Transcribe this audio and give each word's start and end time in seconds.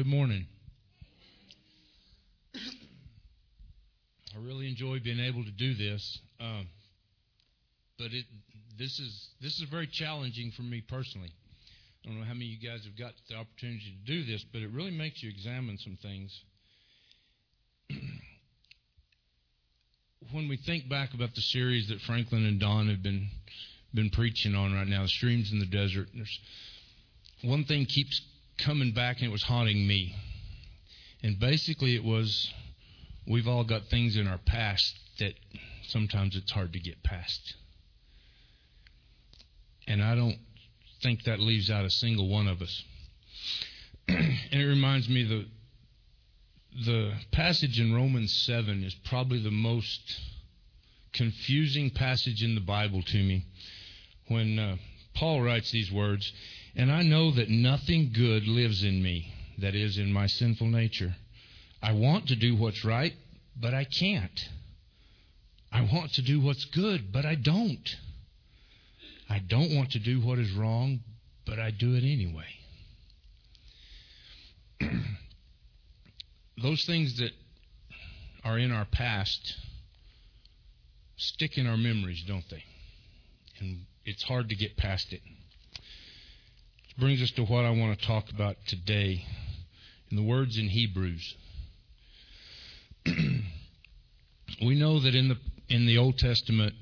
Good 0.00 0.06
morning. 0.06 0.46
I 2.54 2.58
really 4.38 4.66
enjoy 4.66 4.98
being 4.98 5.20
able 5.20 5.44
to 5.44 5.50
do 5.50 5.74
this, 5.74 6.18
um, 6.40 6.66
but 7.98 8.06
it 8.06 8.24
this 8.78 8.98
is 8.98 9.28
this 9.42 9.60
is 9.60 9.68
very 9.70 9.86
challenging 9.86 10.52
for 10.56 10.62
me 10.62 10.80
personally. 10.80 11.28
I 12.02 12.08
don't 12.08 12.18
know 12.18 12.24
how 12.24 12.32
many 12.32 12.46
of 12.46 12.52
you 12.62 12.66
guys 12.66 12.82
have 12.86 12.96
got 12.96 13.12
the 13.28 13.34
opportunity 13.34 13.92
to 13.92 14.06
do 14.10 14.24
this, 14.24 14.42
but 14.50 14.62
it 14.62 14.70
really 14.70 14.90
makes 14.90 15.22
you 15.22 15.28
examine 15.28 15.76
some 15.76 15.98
things. 16.00 16.44
when 20.32 20.48
we 20.48 20.56
think 20.56 20.88
back 20.88 21.12
about 21.12 21.34
the 21.34 21.42
series 21.42 21.88
that 21.88 22.00
Franklin 22.00 22.46
and 22.46 22.58
Don 22.58 22.88
have 22.88 23.02
been 23.02 23.28
been 23.92 24.08
preaching 24.08 24.54
on 24.54 24.72
right 24.72 24.88
now, 24.88 25.02
the 25.02 25.08
streams 25.08 25.52
in 25.52 25.58
the 25.58 25.66
desert, 25.66 26.08
there's 26.14 26.40
one 27.42 27.64
thing 27.64 27.84
keeps 27.84 28.22
coming 28.64 28.92
back, 28.92 29.18
and 29.18 29.26
it 29.26 29.32
was 29.32 29.42
haunting 29.42 29.86
me. 29.86 30.14
And 31.22 31.38
basically, 31.38 31.94
it 31.94 32.04
was 32.04 32.52
we've 33.26 33.48
all 33.48 33.64
got 33.64 33.86
things 33.86 34.16
in 34.16 34.26
our 34.26 34.38
past 34.38 34.98
that 35.18 35.34
sometimes 35.88 36.36
it's 36.36 36.50
hard 36.50 36.72
to 36.72 36.80
get 36.80 37.02
past. 37.02 37.54
And 39.86 40.02
I 40.02 40.14
don't 40.14 40.38
think 41.02 41.24
that 41.24 41.40
leaves 41.40 41.70
out 41.70 41.84
a 41.84 41.90
single 41.90 42.28
one 42.28 42.48
of 42.48 42.62
us. 42.62 42.84
and 44.08 44.38
it 44.52 44.66
reminds 44.66 45.08
me 45.08 45.24
the 45.24 45.46
the 46.84 47.12
passage 47.32 47.80
in 47.80 47.92
Romans 47.92 48.32
7 48.46 48.84
is 48.84 48.94
probably 49.04 49.42
the 49.42 49.50
most 49.50 50.20
confusing 51.12 51.90
passage 51.90 52.44
in 52.44 52.54
the 52.54 52.60
Bible 52.60 53.02
to 53.02 53.16
me 53.16 53.44
when 54.28 54.56
uh, 54.58 54.76
Paul 55.14 55.42
writes 55.42 55.72
these 55.72 55.90
words, 55.90 56.32
and 56.76 56.90
I 56.90 57.02
know 57.02 57.32
that 57.32 57.48
nothing 57.48 58.12
good 58.12 58.46
lives 58.46 58.84
in 58.84 59.02
me, 59.02 59.32
that 59.58 59.74
is, 59.74 59.98
in 59.98 60.12
my 60.12 60.26
sinful 60.26 60.68
nature. 60.68 61.14
I 61.82 61.92
want 61.92 62.28
to 62.28 62.36
do 62.36 62.54
what's 62.56 62.84
right, 62.84 63.14
but 63.56 63.74
I 63.74 63.84
can't. 63.84 64.48
I 65.72 65.82
want 65.82 66.14
to 66.14 66.22
do 66.22 66.40
what's 66.40 66.64
good, 66.66 67.12
but 67.12 67.24
I 67.24 67.34
don't. 67.34 67.96
I 69.28 69.38
don't 69.38 69.74
want 69.74 69.92
to 69.92 69.98
do 69.98 70.20
what 70.20 70.38
is 70.38 70.52
wrong, 70.52 71.00
but 71.46 71.58
I 71.58 71.70
do 71.70 71.94
it 71.94 72.02
anyway. 72.02 72.44
Those 76.62 76.84
things 76.84 77.18
that 77.18 77.30
are 78.44 78.58
in 78.58 78.72
our 78.72 78.84
past 78.84 79.56
stick 81.16 81.58
in 81.58 81.66
our 81.66 81.76
memories, 81.76 82.22
don't 82.26 82.48
they? 82.50 82.64
And 83.60 83.84
it's 84.04 84.22
hard 84.22 84.48
to 84.48 84.56
get 84.56 84.76
past 84.76 85.12
it. 85.12 85.20
Which 86.90 86.98
brings 86.98 87.22
us 87.22 87.30
to 87.32 87.44
what 87.44 87.64
I 87.64 87.70
want 87.70 87.96
to 87.98 88.06
talk 88.06 88.30
about 88.30 88.56
today 88.66 89.24
in 90.10 90.16
the 90.16 90.24
words 90.24 90.58
in 90.58 90.68
Hebrews. 90.68 91.36
we 93.06 94.74
know 94.74 94.98
that 94.98 95.14
in 95.14 95.28
the 95.28 95.36
in 95.68 95.86
the 95.86 95.98
Old 95.98 96.18
Testament 96.18 96.74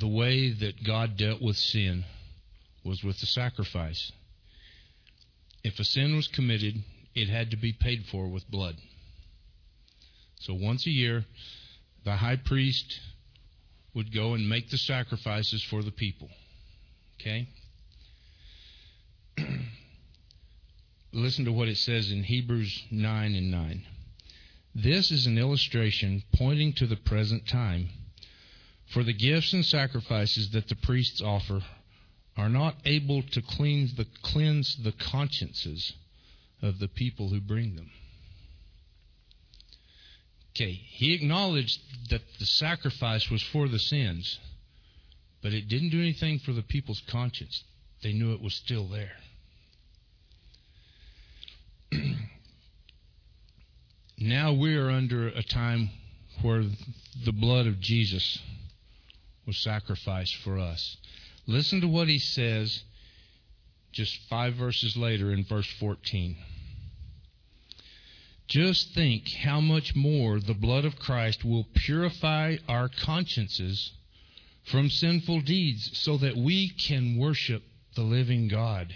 the 0.00 0.08
way 0.08 0.52
that 0.52 0.82
God 0.82 1.18
dealt 1.18 1.42
with 1.42 1.56
sin 1.58 2.06
was 2.82 3.04
with 3.04 3.20
the 3.20 3.26
sacrifice. 3.26 4.10
If 5.62 5.78
a 5.78 5.84
sin 5.84 6.16
was 6.16 6.28
committed, 6.28 6.76
it 7.14 7.28
had 7.28 7.50
to 7.50 7.58
be 7.58 7.74
paid 7.74 8.06
for 8.10 8.28
with 8.28 8.50
blood. 8.50 8.76
So 10.40 10.54
once 10.54 10.86
a 10.86 10.90
year, 10.90 11.26
the 12.04 12.16
high 12.16 12.36
priest 12.36 13.00
would 13.94 14.14
go 14.14 14.32
and 14.32 14.48
make 14.48 14.70
the 14.70 14.78
sacrifices 14.78 15.62
for 15.62 15.82
the 15.82 15.92
people. 15.92 16.30
Okay? 17.20 17.48
Listen 21.12 21.44
to 21.44 21.52
what 21.52 21.68
it 21.68 21.78
says 21.78 22.10
in 22.10 22.22
Hebrews 22.24 22.84
9 22.90 23.34
and 23.34 23.50
9. 23.50 23.82
This 24.74 25.10
is 25.10 25.26
an 25.26 25.38
illustration 25.38 26.22
pointing 26.34 26.74
to 26.74 26.86
the 26.86 26.96
present 26.96 27.48
time. 27.48 27.88
For 28.88 29.02
the 29.02 29.14
gifts 29.14 29.52
and 29.52 29.64
sacrifices 29.64 30.50
that 30.50 30.68
the 30.68 30.76
priests 30.76 31.20
offer 31.20 31.62
are 32.36 32.48
not 32.48 32.76
able 32.84 33.22
to 33.22 33.42
cleanse 33.42 33.94
the, 33.94 34.06
cleanse 34.22 34.76
the 34.76 34.92
consciences 34.92 35.92
of 36.62 36.78
the 36.78 36.88
people 36.88 37.30
who 37.30 37.40
bring 37.40 37.76
them. 37.76 37.90
Okay, 40.54 40.72
he 40.72 41.14
acknowledged 41.14 41.80
that 42.10 42.22
the 42.38 42.46
sacrifice 42.46 43.30
was 43.30 43.42
for 43.42 43.68
the 43.68 43.78
sins, 43.78 44.38
but 45.42 45.52
it 45.52 45.68
didn't 45.68 45.90
do 45.90 46.00
anything 46.00 46.38
for 46.38 46.52
the 46.52 46.62
people's 46.62 47.02
conscience. 47.08 47.64
They 48.02 48.12
knew 48.12 48.32
it 48.32 48.40
was 48.40 48.54
still 48.54 48.86
there. 48.86 49.16
now 54.18 54.52
we 54.52 54.76
are 54.76 54.90
under 54.90 55.28
a 55.28 55.42
time 55.42 55.90
where 56.42 56.64
the 57.24 57.32
blood 57.32 57.66
of 57.66 57.80
Jesus 57.80 58.38
was 59.46 59.58
sacrificed 59.58 60.36
for 60.36 60.58
us. 60.58 60.96
Listen 61.46 61.80
to 61.80 61.88
what 61.88 62.08
he 62.08 62.18
says 62.18 62.82
just 63.92 64.18
five 64.28 64.54
verses 64.54 64.96
later 64.96 65.32
in 65.32 65.44
verse 65.44 65.70
14. 65.78 66.36
Just 68.48 68.94
think 68.94 69.28
how 69.28 69.60
much 69.60 69.96
more 69.96 70.38
the 70.38 70.54
blood 70.54 70.84
of 70.84 70.98
Christ 70.98 71.44
will 71.44 71.66
purify 71.74 72.56
our 72.68 72.88
consciences 72.88 73.92
from 74.64 74.90
sinful 74.90 75.40
deeds 75.40 75.98
so 75.98 76.16
that 76.18 76.36
we 76.36 76.68
can 76.68 77.16
worship 77.16 77.62
the 77.94 78.02
living 78.02 78.48
God. 78.48 78.94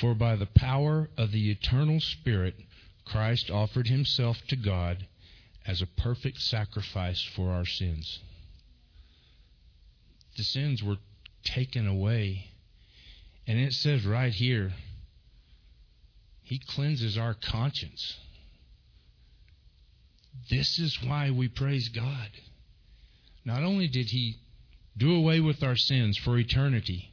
For 0.00 0.14
by 0.14 0.36
the 0.36 0.46
power 0.46 1.10
of 1.18 1.30
the 1.30 1.50
eternal 1.50 2.00
Spirit, 2.00 2.54
Christ 3.04 3.50
offered 3.50 3.86
himself 3.86 4.38
to 4.48 4.56
God 4.56 5.06
as 5.66 5.82
a 5.82 5.86
perfect 5.86 6.40
sacrifice 6.40 7.20
for 7.22 7.50
our 7.50 7.66
sins. 7.66 8.20
The 10.38 10.42
sins 10.42 10.82
were 10.82 10.96
taken 11.44 11.86
away. 11.86 12.46
And 13.46 13.58
it 13.58 13.74
says 13.74 14.06
right 14.06 14.32
here, 14.32 14.72
He 16.44 16.58
cleanses 16.58 17.18
our 17.18 17.34
conscience. 17.34 18.16
This 20.48 20.78
is 20.78 21.02
why 21.02 21.30
we 21.30 21.48
praise 21.48 21.90
God. 21.90 22.30
Not 23.44 23.62
only 23.62 23.86
did 23.86 24.06
He 24.06 24.38
do 24.96 25.14
away 25.14 25.40
with 25.40 25.62
our 25.62 25.76
sins 25.76 26.16
for 26.16 26.38
eternity, 26.38 27.12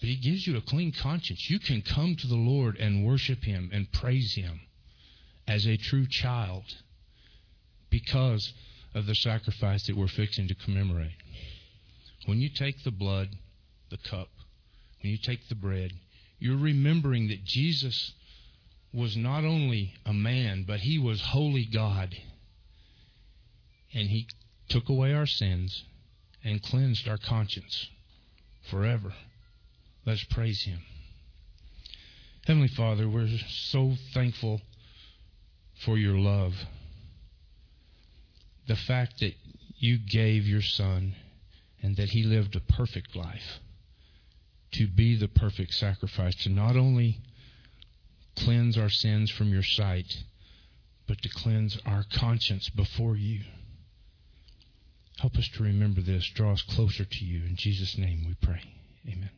but 0.00 0.08
He 0.08 0.16
gives 0.16 0.46
you 0.46 0.56
a 0.56 0.60
clean 0.60 0.92
conscience. 0.92 1.48
You 1.48 1.58
can 1.58 1.82
come 1.82 2.16
to 2.16 2.26
the 2.26 2.34
Lord 2.34 2.76
and 2.76 3.06
worship 3.06 3.44
Him 3.44 3.70
and 3.72 3.92
praise 3.92 4.34
Him 4.34 4.60
as 5.46 5.66
a 5.66 5.76
true 5.76 6.06
child 6.06 6.64
because 7.90 8.52
of 8.94 9.06
the 9.06 9.14
sacrifice 9.14 9.86
that 9.86 9.96
we're 9.96 10.08
fixing 10.08 10.48
to 10.48 10.54
commemorate. 10.54 11.16
When 12.26 12.40
you 12.40 12.48
take 12.48 12.82
the 12.82 12.90
blood, 12.90 13.28
the 13.90 13.98
cup, 13.98 14.28
when 15.02 15.12
you 15.12 15.18
take 15.18 15.48
the 15.48 15.54
bread, 15.54 15.92
you're 16.38 16.56
remembering 16.56 17.28
that 17.28 17.44
Jesus 17.44 18.12
was 18.92 19.16
not 19.16 19.44
only 19.44 19.94
a 20.06 20.12
man, 20.12 20.64
but 20.66 20.80
he 20.80 20.98
was 20.98 21.20
holy 21.20 21.64
God. 21.64 22.16
And 23.92 24.08
he 24.08 24.26
took 24.68 24.88
away 24.88 25.12
our 25.12 25.26
sins 25.26 25.84
and 26.42 26.62
cleansed 26.62 27.08
our 27.08 27.18
conscience 27.18 27.88
forever. 28.70 29.12
Let's 30.06 30.24
praise 30.24 30.62
him. 30.62 30.80
Heavenly 32.46 32.68
Father, 32.68 33.08
we're 33.08 33.28
so 33.48 33.94
thankful 34.12 34.60
for 35.84 35.96
your 35.96 36.18
love. 36.18 36.52
The 38.68 38.76
fact 38.76 39.20
that 39.20 39.34
you 39.76 39.98
gave 39.98 40.44
your 40.44 40.62
Son 40.62 41.14
and 41.82 41.96
that 41.96 42.10
he 42.10 42.22
lived 42.22 42.54
a 42.54 42.60
perfect 42.60 43.16
life 43.16 43.60
to 44.72 44.86
be 44.86 45.16
the 45.16 45.28
perfect 45.28 45.72
sacrifice, 45.72 46.34
to 46.42 46.48
not 46.48 46.76
only 46.76 47.18
cleanse 48.36 48.76
our 48.76 48.90
sins 48.90 49.30
from 49.30 49.48
your 49.48 49.62
sight, 49.62 50.24
but 51.06 51.20
to 51.22 51.28
cleanse 51.28 51.78
our 51.86 52.04
conscience 52.12 52.68
before 52.70 53.16
you. 53.16 53.40
Help 55.18 55.36
us 55.36 55.48
to 55.48 55.62
remember 55.62 56.00
this. 56.00 56.28
Draw 56.34 56.52
us 56.52 56.62
closer 56.62 57.04
to 57.04 57.24
you. 57.24 57.44
In 57.44 57.56
Jesus' 57.56 57.96
name 57.96 58.24
we 58.26 58.34
pray. 58.34 58.62
Amen. 59.06 59.30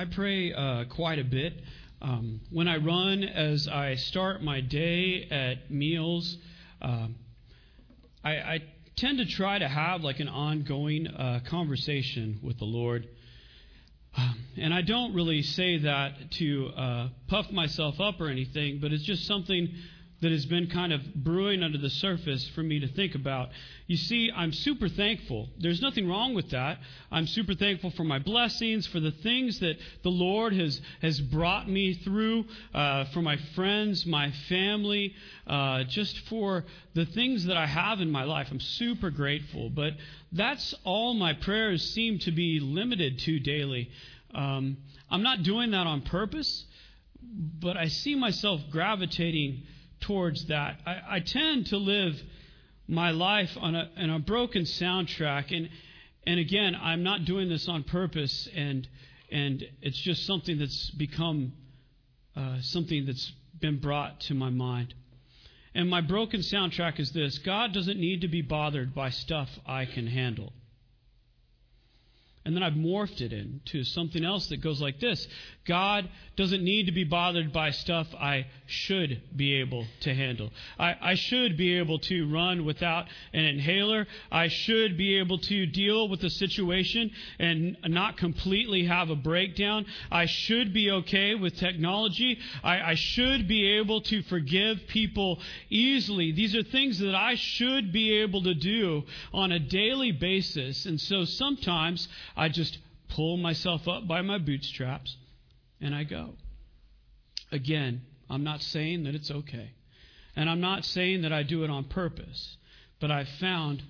I 0.00 0.06
pray 0.06 0.50
uh, 0.50 0.84
quite 0.88 1.18
a 1.18 1.24
bit. 1.24 1.60
Um, 2.00 2.40
when 2.50 2.68
I 2.68 2.78
run, 2.78 3.22
as 3.22 3.68
I 3.68 3.96
start 3.96 4.42
my 4.42 4.62
day 4.62 5.28
at 5.30 5.70
meals, 5.70 6.38
uh, 6.80 7.08
I, 8.24 8.30
I, 8.30 8.62
tend 8.96 9.18
to 9.18 9.26
try 9.26 9.58
to 9.58 9.68
have 9.68 10.02
like 10.02 10.18
an 10.20 10.28
ongoing 10.28 11.06
uh, 11.06 11.40
conversation 11.46 12.38
with 12.42 12.58
the 12.58 12.64
Lord. 12.64 13.08
And 14.56 14.74
I 14.74 14.82
don't 14.82 15.14
really 15.14 15.42
say 15.42 15.78
that 15.78 16.30
to 16.32 16.66
uh, 16.76 17.08
puff 17.28 17.50
myself 17.50 18.00
up 18.00 18.20
or 18.20 18.28
anything, 18.28 18.78
but 18.80 18.92
it's 18.92 19.04
just 19.04 19.26
something 19.26 19.72
that 20.20 20.30
has 20.30 20.44
been 20.44 20.68
kind 20.68 20.92
of 20.92 21.14
brewing 21.14 21.62
under 21.62 21.78
the 21.78 21.88
surface 21.88 22.46
for 22.50 22.62
me 22.62 22.78
to 22.80 22.88
think 22.88 23.14
about. 23.14 23.48
You 23.86 23.96
see, 23.96 24.30
I'm 24.34 24.52
super 24.52 24.88
thankful. 24.88 25.48
There's 25.58 25.80
nothing 25.80 26.08
wrong 26.08 26.34
with 26.34 26.50
that. 26.50 26.78
I'm 27.10 27.26
super 27.26 27.54
thankful 27.54 27.90
for 27.92 28.04
my 28.04 28.18
blessings, 28.18 28.86
for 28.86 29.00
the 29.00 29.12
things 29.12 29.60
that 29.60 29.76
the 30.02 30.10
Lord 30.10 30.52
has, 30.52 30.80
has 31.00 31.20
brought 31.20 31.68
me 31.68 31.94
through, 31.94 32.44
uh, 32.74 33.06
for 33.06 33.22
my 33.22 33.38
friends, 33.54 34.04
my 34.04 34.30
family, 34.48 35.14
uh, 35.46 35.84
just 35.84 36.18
for 36.28 36.64
the 36.94 37.06
things 37.06 37.46
that 37.46 37.56
I 37.56 37.66
have 37.66 38.00
in 38.00 38.10
my 38.10 38.24
life. 38.24 38.48
I'm 38.50 38.60
super 38.60 39.10
grateful. 39.10 39.70
But 39.70 39.94
that's 40.32 40.74
all 40.84 41.14
my 41.14 41.32
prayers 41.32 41.94
seem 41.94 42.18
to 42.20 42.30
be 42.30 42.60
limited 42.60 43.18
to 43.20 43.40
daily. 43.40 43.90
Um, 44.34 44.76
I'm 45.10 45.22
not 45.22 45.42
doing 45.42 45.70
that 45.70 45.86
on 45.86 46.02
purpose, 46.02 46.66
but 47.22 47.76
I 47.76 47.88
see 47.88 48.14
myself 48.14 48.60
gravitating 48.70 49.62
towards 50.00 50.46
that. 50.46 50.78
I, 50.86 51.16
I 51.16 51.20
tend 51.20 51.66
to 51.66 51.76
live 51.76 52.20
my 52.88 53.10
life 53.10 53.56
on 53.60 53.74
a, 53.74 53.88
on 53.96 54.10
a 54.10 54.18
broken 54.18 54.62
soundtrack, 54.62 55.56
and 55.56 55.68
and 56.26 56.38
again, 56.38 56.76
I'm 56.80 57.02
not 57.02 57.24
doing 57.24 57.48
this 57.48 57.68
on 57.68 57.84
purpose, 57.84 58.48
and 58.54 58.86
and 59.30 59.64
it's 59.80 59.98
just 59.98 60.26
something 60.26 60.58
that's 60.58 60.90
become 60.90 61.52
uh, 62.36 62.58
something 62.60 63.06
that's 63.06 63.32
been 63.60 63.78
brought 63.78 64.20
to 64.22 64.34
my 64.34 64.50
mind. 64.50 64.94
And 65.74 65.88
my 65.88 66.00
broken 66.00 66.40
soundtrack 66.40 66.98
is 66.98 67.12
this 67.12 67.38
God 67.38 67.72
doesn't 67.72 67.98
need 67.98 68.22
to 68.22 68.28
be 68.28 68.42
bothered 68.42 68.94
by 68.94 69.10
stuff 69.10 69.48
I 69.66 69.84
can 69.84 70.06
handle. 70.06 70.52
And 72.44 72.56
then 72.56 72.62
I've 72.62 72.72
morphed 72.72 73.20
it 73.20 73.32
into 73.32 73.84
something 73.84 74.24
else 74.24 74.48
that 74.48 74.58
goes 74.58 74.80
like 74.80 74.98
this 74.98 75.26
God 75.66 76.08
doesn't 76.40 76.64
need 76.64 76.86
to 76.86 76.92
be 76.92 77.04
bothered 77.04 77.52
by 77.52 77.70
stuff 77.70 78.06
I 78.14 78.46
should 78.64 79.20
be 79.36 79.56
able 79.56 79.84
to 80.00 80.14
handle. 80.14 80.50
I, 80.78 80.96
I, 80.98 81.14
should 81.14 81.58
be 81.58 81.76
able 81.76 81.98
to 81.98 82.32
run 82.32 82.64
without 82.64 83.08
an 83.34 83.44
inhaler. 83.44 84.06
I 84.32 84.48
should 84.48 84.96
be 84.96 85.18
able 85.18 85.36
to 85.36 85.66
deal 85.66 86.08
with 86.08 86.24
a 86.24 86.30
situation 86.30 87.10
and 87.38 87.76
not 87.84 88.16
completely 88.16 88.86
have 88.86 89.10
a 89.10 89.16
breakdown. 89.16 89.84
I 90.10 90.24
should 90.24 90.72
be 90.72 90.90
okay 90.90 91.34
with 91.34 91.58
technology. 91.58 92.38
I, 92.64 92.92
I 92.92 92.94
should 92.94 93.46
be 93.46 93.72
able 93.72 94.00
to 94.00 94.22
forgive 94.22 94.86
people 94.88 95.40
easily. 95.68 96.32
These 96.32 96.56
are 96.56 96.62
things 96.62 97.00
that 97.00 97.14
I 97.14 97.34
should 97.34 97.92
be 97.92 98.14
able 98.14 98.44
to 98.44 98.54
do 98.54 99.02
on 99.34 99.52
a 99.52 99.58
daily 99.58 100.12
basis. 100.12 100.86
And 100.86 100.98
so 100.98 101.26
sometimes 101.26 102.08
I 102.34 102.48
just 102.48 102.78
pull 103.10 103.36
myself 103.36 103.86
up 103.86 104.08
by 104.08 104.22
my 104.22 104.38
bootstraps 104.38 105.16
and 105.80 105.94
I 105.94 106.04
go. 106.04 106.34
Again, 107.52 108.02
I'm 108.28 108.44
not 108.44 108.62
saying 108.62 109.04
that 109.04 109.14
it's 109.14 109.30
okay. 109.30 109.72
And 110.36 110.48
I'm 110.48 110.60
not 110.60 110.84
saying 110.84 111.22
that 111.22 111.32
I 111.32 111.42
do 111.42 111.64
it 111.64 111.70
on 111.70 111.84
purpose, 111.84 112.56
but 113.00 113.10
I've 113.10 113.28
found 113.40 113.82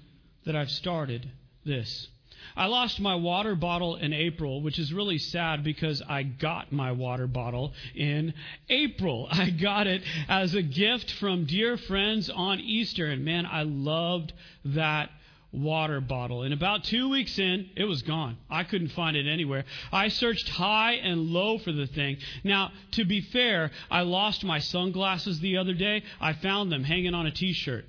that 0.47 0.57
I've 0.57 0.71
started 0.71 1.31
this. 1.65 2.09
I 2.57 2.67
lost 2.67 3.01
my 3.01 3.15
water 3.17 3.55
bottle 3.55 3.97
in 3.97 4.13
April, 4.13 4.63
which 4.63 4.79
is 4.79 4.93
really 4.93 5.19
sad 5.19 5.63
because 5.63 6.03
I 6.09 6.23
got 6.23 6.73
my 6.73 6.93
water 6.93 7.27
bottle 7.27 7.75
in 7.95 8.33
April. 8.69 9.29
I 9.31 9.51
got 9.51 9.87
it 9.87 10.03
as 10.29 10.55
a 10.55 10.63
gift 10.63 11.11
from 11.13 11.45
dear 11.45 11.77
friends 11.77 12.31
on 12.31 12.61
Easter, 12.61 13.07
and 13.07 13.25
man, 13.25 13.47
I 13.47 13.63
loved 13.63 14.33
that 14.65 15.11
water 15.53 16.01
bottle. 16.01 16.43
And 16.43 16.55
about 16.55 16.85
two 16.85 17.09
weeks 17.09 17.39
in, 17.39 17.71
it 17.77 17.85
was 17.85 18.03
gone. 18.03 18.37
I 18.49 18.65
couldn't 18.65 18.93
find 18.93 19.17
it 19.17 19.27
anywhere. 19.27 19.65
I 19.93 20.09
searched 20.09 20.49
high 20.49 20.93
and 20.95 21.29
low 21.29 21.59
for 21.59 21.73
the 21.73 21.87
thing. 21.87 22.19
Now, 22.45 22.71
to 22.93 23.05
be 23.05 23.21
fair, 23.21 23.71
I 23.91 24.03
lost 24.03 24.45
my 24.45 24.61
sunglasses 24.61 25.41
the 25.41 25.57
other 25.57 25.75
day. 25.75 26.03
I 26.21 26.35
found 26.35 26.71
them 26.71 26.85
hanging 26.85 27.15
on 27.15 27.27
a 27.27 27.31
t 27.31 27.53
shirt. 27.53 27.85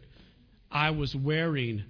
I 0.71 0.91
was 0.91 1.15
wearing 1.15 1.83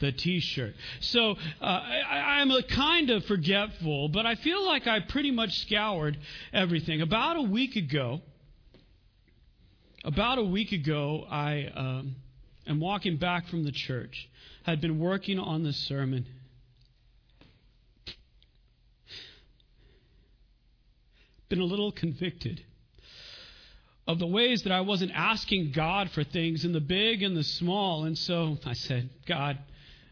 the 0.00 0.12
t-shirt. 0.12 0.74
So 1.00 1.32
uh, 1.60 1.64
I, 1.64 2.40
am 2.40 2.50
a 2.50 2.62
kind 2.62 3.10
of 3.10 3.24
forgetful, 3.26 4.08
but 4.08 4.26
I 4.26 4.34
feel 4.34 4.64
like 4.64 4.86
I 4.86 5.00
pretty 5.00 5.30
much 5.30 5.58
scoured 5.60 6.18
everything. 6.52 7.02
About 7.02 7.36
a 7.36 7.42
week 7.42 7.76
ago, 7.76 8.22
about 10.04 10.38
a 10.38 10.42
week 10.42 10.72
ago, 10.72 11.26
I 11.30 11.70
um, 11.74 12.16
am 12.66 12.80
walking 12.80 13.16
back 13.16 13.46
from 13.48 13.64
the 13.64 13.72
church, 13.72 14.28
had 14.64 14.80
been 14.80 14.98
working 14.98 15.38
on 15.38 15.62
this 15.62 15.76
sermon. 15.76 16.26
Been 21.48 21.60
a 21.60 21.64
little 21.64 21.90
convicted 21.90 22.64
of 24.06 24.18
the 24.18 24.26
ways 24.26 24.62
that 24.62 24.72
I 24.72 24.80
wasn't 24.80 25.12
asking 25.14 25.72
God 25.72 26.10
for 26.10 26.24
things 26.24 26.64
in 26.64 26.72
the 26.72 26.80
big 26.80 27.22
and 27.22 27.36
the 27.36 27.44
small. 27.44 28.04
And 28.04 28.16
so 28.16 28.58
I 28.64 28.72
said, 28.72 29.08
God, 29.26 29.58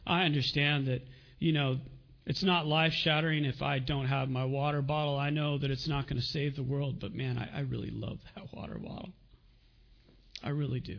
I 0.06 0.24
understand 0.24 0.86
that, 0.86 1.02
you 1.38 1.52
know, 1.52 1.78
it's 2.26 2.42
not 2.42 2.66
life 2.66 2.92
shattering 2.92 3.44
if 3.44 3.62
I 3.62 3.78
don't 3.78 4.06
have 4.06 4.28
my 4.28 4.44
water 4.44 4.82
bottle. 4.82 5.18
I 5.18 5.30
know 5.30 5.58
that 5.58 5.70
it's 5.70 5.88
not 5.88 6.06
going 6.06 6.20
to 6.20 6.26
save 6.26 6.56
the 6.56 6.62
world, 6.62 7.00
but 7.00 7.14
man, 7.14 7.38
I, 7.38 7.58
I 7.58 7.60
really 7.62 7.90
love 7.90 8.18
that 8.34 8.52
water 8.52 8.78
bottle. 8.78 9.10
I 10.42 10.50
really 10.50 10.80
do. 10.80 10.98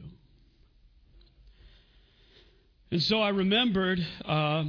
And 2.92 3.02
so 3.04 3.22
I 3.22 3.30
remembered 3.30 4.00
uh, 4.26 4.64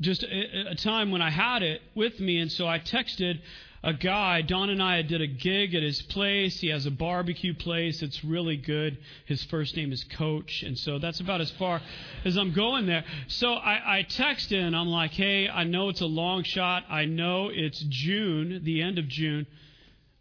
just 0.00 0.22
a, 0.22 0.70
a, 0.70 0.74
time 0.74 1.10
when 1.10 1.20
I 1.20 1.30
had 1.30 1.62
it 1.62 1.82
with 1.94 2.18
me, 2.20 2.38
and 2.38 2.50
so 2.50 2.66
I 2.66 2.78
texted 2.78 3.38
a 3.82 3.92
guy. 3.92 4.40
Don 4.40 4.70
and 4.70 4.82
I 4.82 5.02
did 5.02 5.20
a 5.20 5.26
gig 5.26 5.74
at 5.74 5.82
his 5.82 6.00
place. 6.02 6.58
He 6.58 6.68
has 6.68 6.86
a 6.86 6.90
barbecue 6.90 7.52
place. 7.52 8.02
It's 8.02 8.24
really 8.24 8.56
good. 8.56 8.96
His 9.26 9.44
first 9.44 9.76
name 9.76 9.92
is 9.92 10.04
Coach, 10.04 10.62
and 10.62 10.78
so 10.78 10.98
that's 10.98 11.20
about 11.20 11.42
as 11.42 11.50
far 11.52 11.82
as 12.24 12.38
I'm 12.38 12.52
going 12.52 12.86
there. 12.86 13.04
So 13.28 13.52
I, 13.52 13.98
I 13.98 14.02
texted 14.04 14.62
and 14.62 14.74
I'm 14.74 14.88
like, 14.88 15.10
"Hey, 15.10 15.48
I 15.50 15.64
know 15.64 15.90
it's 15.90 16.00
a 16.00 16.06
long 16.06 16.44
shot. 16.44 16.84
I 16.88 17.04
know 17.04 17.50
it's 17.52 17.80
June, 17.88 18.62
the 18.64 18.80
end 18.80 18.98
of 18.98 19.06
June. 19.06 19.46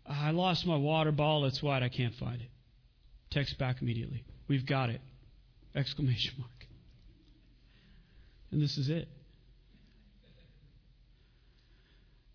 I 0.06 0.32
lost 0.32 0.68
my 0.68 0.76
water 0.76 1.14
bottle. 1.14 1.46
It's 1.46 1.64
white. 1.64 1.84
I 1.84 1.90
can't 1.90 2.16
find 2.16 2.42
it." 2.42 2.50
Text 3.32 3.58
back 3.58 3.82
immediately. 3.82 4.26
We've 4.50 4.66
got 4.66 4.90
it! 4.90 5.00
Exclamation 5.74 6.36
mark. 6.38 6.55
And 8.56 8.64
this 8.64 8.78
is 8.78 8.88
it. 8.88 9.10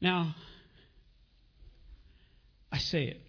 Now, 0.03 0.35
I 2.71 2.77
say 2.77 3.05
it. 3.05 3.23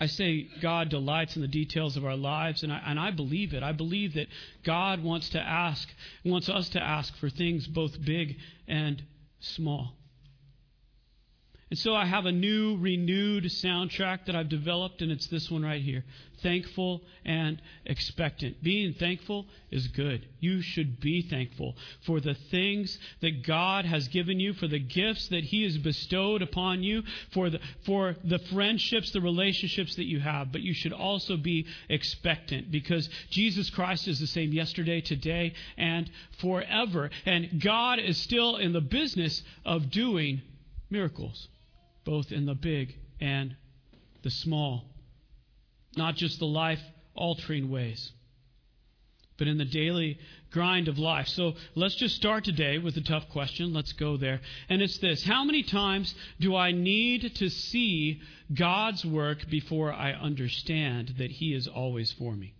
I 0.00 0.06
say 0.06 0.48
God 0.62 0.88
delights 0.88 1.36
in 1.36 1.42
the 1.42 1.48
details 1.48 1.98
of 1.98 2.06
our 2.06 2.16
lives, 2.16 2.62
and 2.62 2.72
I, 2.72 2.80
and 2.86 2.98
I 2.98 3.10
believe 3.10 3.52
it. 3.52 3.62
I 3.62 3.72
believe 3.72 4.14
that 4.14 4.28
God 4.64 5.04
wants 5.04 5.28
to 5.28 5.38
ask, 5.38 5.86
wants 6.24 6.48
us 6.48 6.70
to 6.70 6.82
ask 6.82 7.14
for 7.18 7.28
things 7.28 7.66
both 7.66 8.02
big 8.02 8.38
and 8.66 9.02
small. 9.40 9.92
And 11.68 11.78
so 11.78 11.96
I 11.96 12.06
have 12.06 12.26
a 12.26 12.32
new, 12.32 12.76
renewed 12.76 13.42
soundtrack 13.44 14.26
that 14.26 14.36
I've 14.36 14.48
developed, 14.48 15.02
and 15.02 15.10
it's 15.10 15.26
this 15.26 15.50
one 15.50 15.64
right 15.64 15.82
here 15.82 16.04
thankful 16.42 17.02
and 17.24 17.60
expectant. 17.86 18.62
Being 18.62 18.94
thankful 18.94 19.46
is 19.70 19.88
good. 19.88 20.26
You 20.38 20.60
should 20.60 21.00
be 21.00 21.22
thankful 21.22 21.74
for 22.02 22.20
the 22.20 22.34
things 22.34 22.98
that 23.20 23.44
God 23.44 23.84
has 23.84 24.06
given 24.08 24.38
you, 24.38 24.52
for 24.52 24.68
the 24.68 24.78
gifts 24.78 25.26
that 25.28 25.42
He 25.42 25.64
has 25.64 25.76
bestowed 25.78 26.42
upon 26.42 26.84
you, 26.84 27.02
for 27.32 27.50
the, 27.50 27.58
for 27.84 28.14
the 28.22 28.38
friendships, 28.38 29.10
the 29.10 29.20
relationships 29.20 29.96
that 29.96 30.04
you 30.04 30.20
have. 30.20 30.52
But 30.52 30.60
you 30.60 30.74
should 30.74 30.92
also 30.92 31.36
be 31.36 31.66
expectant 31.88 32.70
because 32.70 33.08
Jesus 33.30 33.70
Christ 33.70 34.06
is 34.06 34.20
the 34.20 34.28
same 34.28 34.52
yesterday, 34.52 35.00
today, 35.00 35.54
and 35.76 36.08
forever. 36.38 37.10
And 37.24 37.60
God 37.60 37.98
is 37.98 38.18
still 38.18 38.56
in 38.56 38.72
the 38.72 38.80
business 38.80 39.42
of 39.64 39.90
doing 39.90 40.42
miracles 40.90 41.48
both 42.06 42.32
in 42.32 42.46
the 42.46 42.54
big 42.54 42.96
and 43.20 43.54
the 44.22 44.30
small. 44.30 44.84
Not 45.96 46.16
just 46.16 46.38
the 46.38 46.46
life 46.46 46.80
altering 47.14 47.70
ways, 47.70 48.12
but 49.38 49.48
in 49.48 49.58
the 49.58 49.64
daily 49.64 50.18
grind 50.50 50.88
of 50.88 50.98
life. 50.98 51.28
So 51.28 51.54
let's 51.74 51.96
just 51.96 52.16
start 52.16 52.44
today 52.44 52.78
with 52.78 52.96
a 52.96 53.02
tough 53.02 53.28
question. 53.30 53.74
Let's 53.74 53.92
go 53.92 54.16
there. 54.16 54.40
And 54.70 54.80
it's 54.80 54.98
this 54.98 55.22
How 55.24 55.44
many 55.44 55.62
times 55.62 56.14
do 56.40 56.56
I 56.56 56.72
need 56.72 57.34
to 57.36 57.50
see 57.50 58.22
God's 58.54 59.04
work 59.04 59.48
before 59.50 59.92
I 59.92 60.12
understand 60.12 61.14
that 61.18 61.30
He 61.30 61.52
is 61.52 61.66
always 61.68 62.12
for 62.12 62.34
me? 62.34 62.55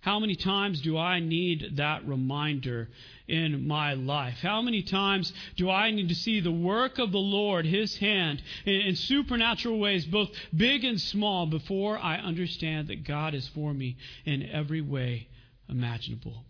How 0.00 0.18
many 0.18 0.34
times 0.34 0.80
do 0.80 0.96
I 0.96 1.20
need 1.20 1.76
that 1.76 2.06
reminder 2.06 2.88
in 3.28 3.66
my 3.66 3.92
life? 3.94 4.38
How 4.40 4.62
many 4.62 4.82
times 4.82 5.32
do 5.56 5.68
I 5.68 5.90
need 5.90 6.08
to 6.08 6.14
see 6.14 6.40
the 6.40 6.50
work 6.50 6.98
of 6.98 7.12
the 7.12 7.18
Lord, 7.18 7.66
His 7.66 7.96
hand, 7.96 8.42
in, 8.64 8.80
in, 8.80 8.96
supernatural 8.96 9.78
ways, 9.78 10.06
both 10.06 10.30
big 10.56 10.84
and 10.84 10.98
small, 10.98 11.46
before 11.46 11.98
I 11.98 12.16
understand 12.16 12.88
that 12.88 13.04
God 13.04 13.34
is 13.34 13.46
for 13.48 13.74
me 13.74 13.98
in 14.24 14.42
every 14.42 14.80
way 14.80 15.28
imaginable? 15.68 16.44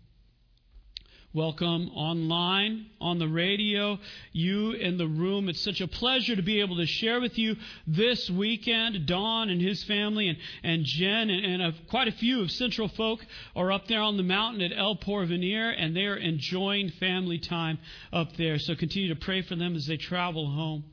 Welcome 1.33 1.91
online, 1.95 2.87
on 2.99 3.17
the 3.17 3.27
radio, 3.29 3.99
you 4.33 4.73
in 4.73 4.97
the 4.97 5.07
room. 5.07 5.47
It's 5.47 5.61
such 5.61 5.79
a 5.79 5.87
pleasure 5.87 6.35
to 6.35 6.41
be 6.41 6.59
able 6.59 6.75
to 6.75 6.85
share 6.85 7.21
with 7.21 7.37
you 7.37 7.55
this 7.87 8.29
weekend. 8.29 9.05
Don 9.05 9.49
and 9.49 9.61
his 9.61 9.81
family 9.85 10.27
and, 10.27 10.37
and 10.61 10.83
Jen 10.83 11.29
and, 11.29 11.45
and 11.45 11.61
uh, 11.61 11.71
quite 11.89 12.09
a 12.09 12.11
few 12.11 12.41
of 12.41 12.51
Central 12.51 12.89
folk 12.89 13.25
are 13.55 13.71
up 13.71 13.87
there 13.87 14.01
on 14.01 14.17
the 14.17 14.23
mountain 14.23 14.61
at 14.61 14.77
El 14.77 14.97
Porvenir 14.97 15.73
and 15.73 15.95
they're 15.95 16.17
enjoying 16.17 16.89
family 16.89 17.39
time 17.39 17.79
up 18.11 18.35
there. 18.35 18.59
So 18.59 18.75
continue 18.75 19.07
to 19.07 19.19
pray 19.19 19.41
for 19.41 19.55
them 19.55 19.73
as 19.77 19.85
they 19.85 19.95
travel 19.95 20.51
home. 20.51 20.83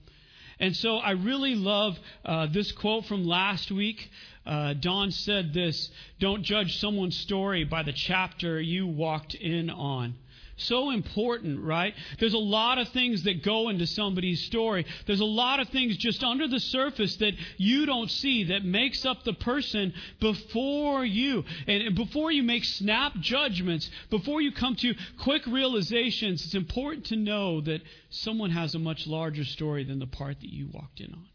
And 0.61 0.77
so 0.77 0.99
I 0.99 1.13
really 1.13 1.57
love 1.57 1.99
uh, 2.25 2.47
this 2.47 2.71
quote 2.71 3.07
from 3.07 3.25
last 3.25 3.73
week. 3.73 4.09
Uh, 4.47 4.75
Don 4.75 5.11
said 5.11 5.53
this 5.53 5.91
Don't 6.21 6.45
judge 6.45 6.79
someone's 6.79 7.17
story 7.17 7.65
by 7.65 7.83
the 7.83 7.93
chapter 7.93 8.61
you 8.61 8.87
walked 8.87 9.35
in 9.35 9.69
on. 9.69 10.15
So 10.59 10.91
important, 10.91 11.63
right? 11.63 11.95
There's 12.19 12.35
a 12.35 12.39
lot 12.39 12.79
of 12.79 12.89
things 12.89 13.23
that 13.23 13.45
go 13.45 13.69
into 13.69 13.87
somebody's 13.87 14.43
story. 14.43 14.85
There's 15.07 15.21
a 15.21 15.25
lot 15.25 15.61
of 15.61 15.69
things 15.69 15.97
just 15.97 16.25
under 16.25 16.49
the 16.49 16.59
surface 16.59 17.17
that 17.17 17.35
you 17.57 17.87
don't 17.87 18.11
see 18.11 18.45
that 18.45 18.65
makes 18.65 19.07
up 19.07 19.23
the 19.23 19.35
person 19.35 19.95
before 20.21 21.05
you. 21.05 21.45
And 21.69 21.95
before 21.95 22.33
you 22.33 22.43
make 22.43 22.65
snap 22.65 23.15
judgments, 23.21 23.89
before 24.11 24.41
you 24.41 24.51
come 24.51 24.75
to 24.77 24.95
quick 25.23 25.47
realizations, 25.47 26.45
it's 26.45 26.55
important 26.55 27.07
to 27.07 27.17
know 27.17 27.61
that 27.61 27.81
someone 28.11 28.51
has 28.51 28.75
a 28.75 28.81
much 28.81 29.07
larger 29.07 29.45
story 29.45 29.85
than 29.85 30.01
the 30.01 30.07
part 30.07 30.41
that 30.41 30.53
you 30.53 30.69
walked 30.73 30.99
in 30.99 31.15
on. 31.15 31.27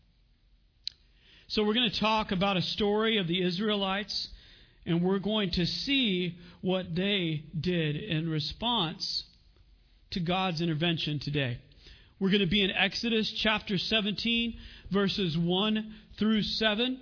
So 1.47 1.63
we're 1.63 1.75
going 1.75 1.89
to 1.89 1.99
talk 1.99 2.31
about 2.33 2.57
a 2.57 2.61
story 2.61 3.19
of 3.19 3.27
the 3.27 3.41
Israelites 3.41 4.27
and 4.85 5.01
we're 5.01 5.19
going 5.19 5.51
to 5.51 5.65
see 5.65 6.37
what 6.61 6.95
they 6.95 7.43
did 7.59 7.95
in 7.95 8.29
response 8.29 9.23
to 10.11 10.19
God's 10.19 10.61
intervention 10.61 11.19
today. 11.19 11.59
We're 12.19 12.29
going 12.29 12.41
to 12.41 12.47
be 12.47 12.63
in 12.63 12.71
Exodus 12.71 13.31
chapter 13.31 13.77
17, 13.77 14.55
verses 14.91 15.37
1 15.37 15.93
through 16.17 16.43
7. 16.43 16.99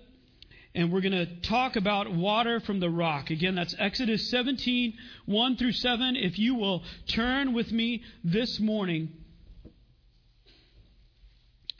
And 0.74 0.92
we're 0.92 1.02
going 1.02 1.12
to 1.12 1.42
talk 1.42 1.76
about 1.76 2.12
water 2.12 2.62
from 2.62 2.80
the 2.80 2.90
rock. 2.90 3.30
Again, 3.30 3.56
that's 3.56 3.76
Exodus 3.78 4.30
17, 4.30 4.94
1 5.26 5.58
through 5.58 5.74
7. 5.74 6.16
If 6.16 6.40
you 6.40 6.56
will 6.56 6.84
turn 7.08 7.54
with 7.54 7.72
me 7.72 8.04
this 8.24 8.60
morning. 8.60 9.10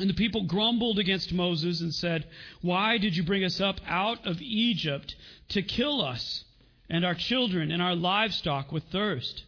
And 0.00 0.10
the 0.10 0.14
people 0.14 0.42
grumbled 0.42 0.98
against 0.98 1.32
Moses 1.32 1.80
and 1.80 1.94
said, 1.94 2.26
Why 2.62 2.98
did 2.98 3.16
you 3.16 3.22
bring 3.22 3.44
us 3.44 3.60
up 3.60 3.80
out 3.86 4.26
of 4.26 4.42
Egypt 4.42 5.14
to 5.50 5.62
kill 5.62 6.02
us 6.02 6.44
and 6.90 7.04
our 7.04 7.14
children 7.14 7.70
and 7.70 7.80
our 7.80 7.94
livestock 7.94 8.72
with 8.72 8.84
thirst? 8.84 9.44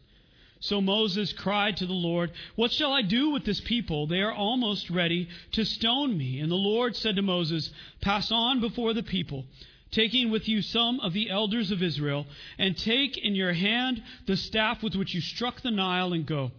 So 0.61 0.81
Moses 0.81 1.33
cried 1.33 1.77
to 1.79 1.87
the 1.87 1.93
Lord, 1.93 2.31
What 2.55 2.73
shall 2.73 2.93
I 2.93 3.03
do 3.03 3.31
with 3.31 3.45
this 3.45 3.61
people? 3.61 4.07
They 4.07 4.21
are 4.21 4.33
almost 4.33 4.89
ready 4.89 5.29
to 5.53 5.65
stone 5.65 6.17
me. 6.17 6.41
And 6.41 6.51
the 6.51 6.55
Lord 6.55 6.97
said 6.97 7.17
to 7.17 7.23
Moses, 7.23 7.71
Pass 8.01 8.31
on 8.31 8.61
before 8.61 8.95
the 8.95 9.03
people, 9.03 9.45
taking 9.91 10.31
with 10.31 10.49
you 10.49 10.63
some 10.63 11.01
of 11.01 11.13
the 11.13 11.29
elders 11.29 11.71
of 11.73 11.83
Israel, 11.83 12.27
and 12.57 12.77
take 12.77 13.19
in 13.19 13.35
your 13.35 13.53
hand 13.53 14.03
the 14.27 14.37
staff 14.37 14.83
with 14.83 14.95
which 14.95 15.13
you 15.13 15.21
struck 15.21 15.61
the 15.61 15.71
Nile, 15.71 16.13
and 16.13 16.25
go. 16.25 16.53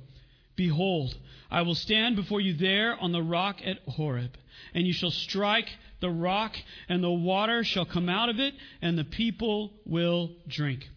Behold, 0.56 1.18
I 1.50 1.62
will 1.62 1.76
stand 1.76 2.16
before 2.16 2.42
you 2.42 2.54
there 2.54 2.98
on 3.00 3.12
the 3.12 3.24
rock 3.24 3.62
at 3.64 3.80
Horeb, 3.88 4.38
and 4.74 4.86
you 4.86 4.94
shall 4.94 5.12
strike 5.12 5.70
the 6.00 6.10
rock, 6.10 6.56
and 6.90 7.04
the 7.04 7.12
water 7.12 7.64
shall 7.64 7.86
come 7.86 8.10
out 8.10 8.30
of 8.30 8.40
it, 8.40 8.54
and 8.82 8.98
the 8.98 9.06
people 9.06 9.74
will 9.86 10.32
drink. 10.48 10.90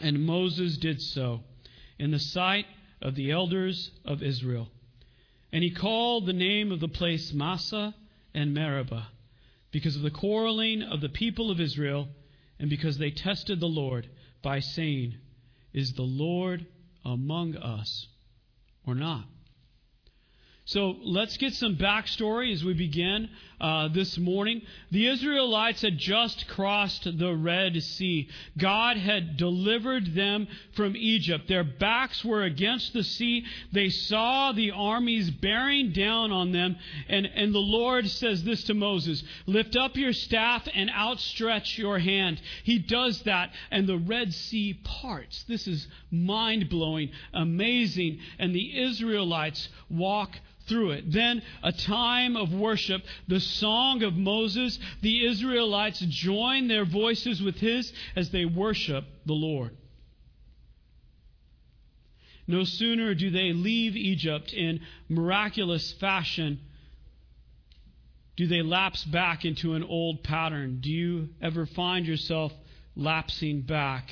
And 0.00 0.24
Moses 0.24 0.76
did 0.76 1.02
so 1.02 1.42
in 1.98 2.10
the 2.10 2.18
sight 2.18 2.66
of 3.02 3.14
the 3.14 3.30
elders 3.30 3.90
of 4.04 4.22
Israel. 4.22 4.68
And 5.52 5.62
he 5.62 5.70
called 5.70 6.26
the 6.26 6.32
name 6.32 6.72
of 6.72 6.80
the 6.80 6.88
place 6.88 7.32
Massah 7.32 7.94
and 8.32 8.54
Meribah, 8.54 9.08
because 9.70 9.96
of 9.96 10.02
the 10.02 10.10
quarreling 10.10 10.82
of 10.82 11.00
the 11.00 11.08
people 11.08 11.50
of 11.50 11.60
Israel, 11.60 12.08
and 12.58 12.70
because 12.70 12.98
they 12.98 13.10
tested 13.10 13.60
the 13.60 13.66
Lord 13.66 14.08
by 14.42 14.60
saying, 14.60 15.14
Is 15.72 15.92
the 15.92 16.02
Lord 16.02 16.66
among 17.04 17.56
us 17.56 18.06
or 18.86 18.94
not? 18.94 19.24
So 20.66 20.96
let's 21.02 21.36
get 21.36 21.52
some 21.52 21.76
backstory 21.76 22.50
as 22.50 22.64
we 22.64 22.72
begin 22.72 23.28
uh, 23.60 23.88
this 23.88 24.16
morning. 24.16 24.62
The 24.90 25.08
Israelites 25.08 25.82
had 25.82 25.98
just 25.98 26.48
crossed 26.48 27.04
the 27.04 27.34
Red 27.34 27.82
Sea. 27.82 28.30
God 28.56 28.96
had 28.96 29.36
delivered 29.36 30.14
them 30.14 30.48
from 30.72 30.96
Egypt. 30.96 31.48
Their 31.48 31.64
backs 31.64 32.24
were 32.24 32.44
against 32.44 32.94
the 32.94 33.04
sea. 33.04 33.44
They 33.72 33.90
saw 33.90 34.52
the 34.52 34.70
armies 34.70 35.30
bearing 35.30 35.92
down 35.92 36.32
on 36.32 36.52
them. 36.52 36.76
And, 37.10 37.26
and 37.26 37.54
the 37.54 37.58
Lord 37.58 38.08
says 38.08 38.42
this 38.42 38.64
to 38.64 38.74
Moses 38.74 39.22
Lift 39.44 39.76
up 39.76 39.98
your 39.98 40.14
staff 40.14 40.66
and 40.74 40.88
outstretch 40.88 41.76
your 41.76 41.98
hand. 41.98 42.40
He 42.62 42.78
does 42.78 43.20
that, 43.22 43.50
and 43.70 43.86
the 43.86 43.98
Red 43.98 44.32
Sea 44.32 44.80
parts. 44.82 45.42
This 45.42 45.68
is 45.68 45.88
mind 46.10 46.70
blowing, 46.70 47.10
amazing. 47.34 48.20
And 48.38 48.54
the 48.54 48.80
Israelites 48.80 49.68
walk 49.90 50.38
through 50.66 50.92
it. 50.92 51.12
Then 51.12 51.42
a 51.62 51.72
time 51.72 52.36
of 52.36 52.52
worship, 52.52 53.02
the 53.28 53.40
song 53.40 54.02
of 54.02 54.14
Moses. 54.14 54.78
The 55.02 55.26
Israelites 55.26 56.00
join 56.00 56.68
their 56.68 56.84
voices 56.84 57.42
with 57.42 57.56
his 57.56 57.92
as 58.16 58.30
they 58.30 58.44
worship 58.44 59.04
the 59.26 59.34
Lord. 59.34 59.76
No 62.46 62.64
sooner 62.64 63.14
do 63.14 63.30
they 63.30 63.52
leave 63.52 63.96
Egypt 63.96 64.52
in 64.52 64.80
miraculous 65.08 65.92
fashion, 65.92 66.60
do 68.36 68.46
they 68.46 68.62
lapse 68.62 69.04
back 69.04 69.44
into 69.44 69.74
an 69.74 69.82
old 69.82 70.22
pattern. 70.22 70.80
Do 70.80 70.90
you 70.90 71.28
ever 71.40 71.66
find 71.66 72.04
yourself 72.04 72.52
lapsing 72.96 73.62
back 73.62 74.10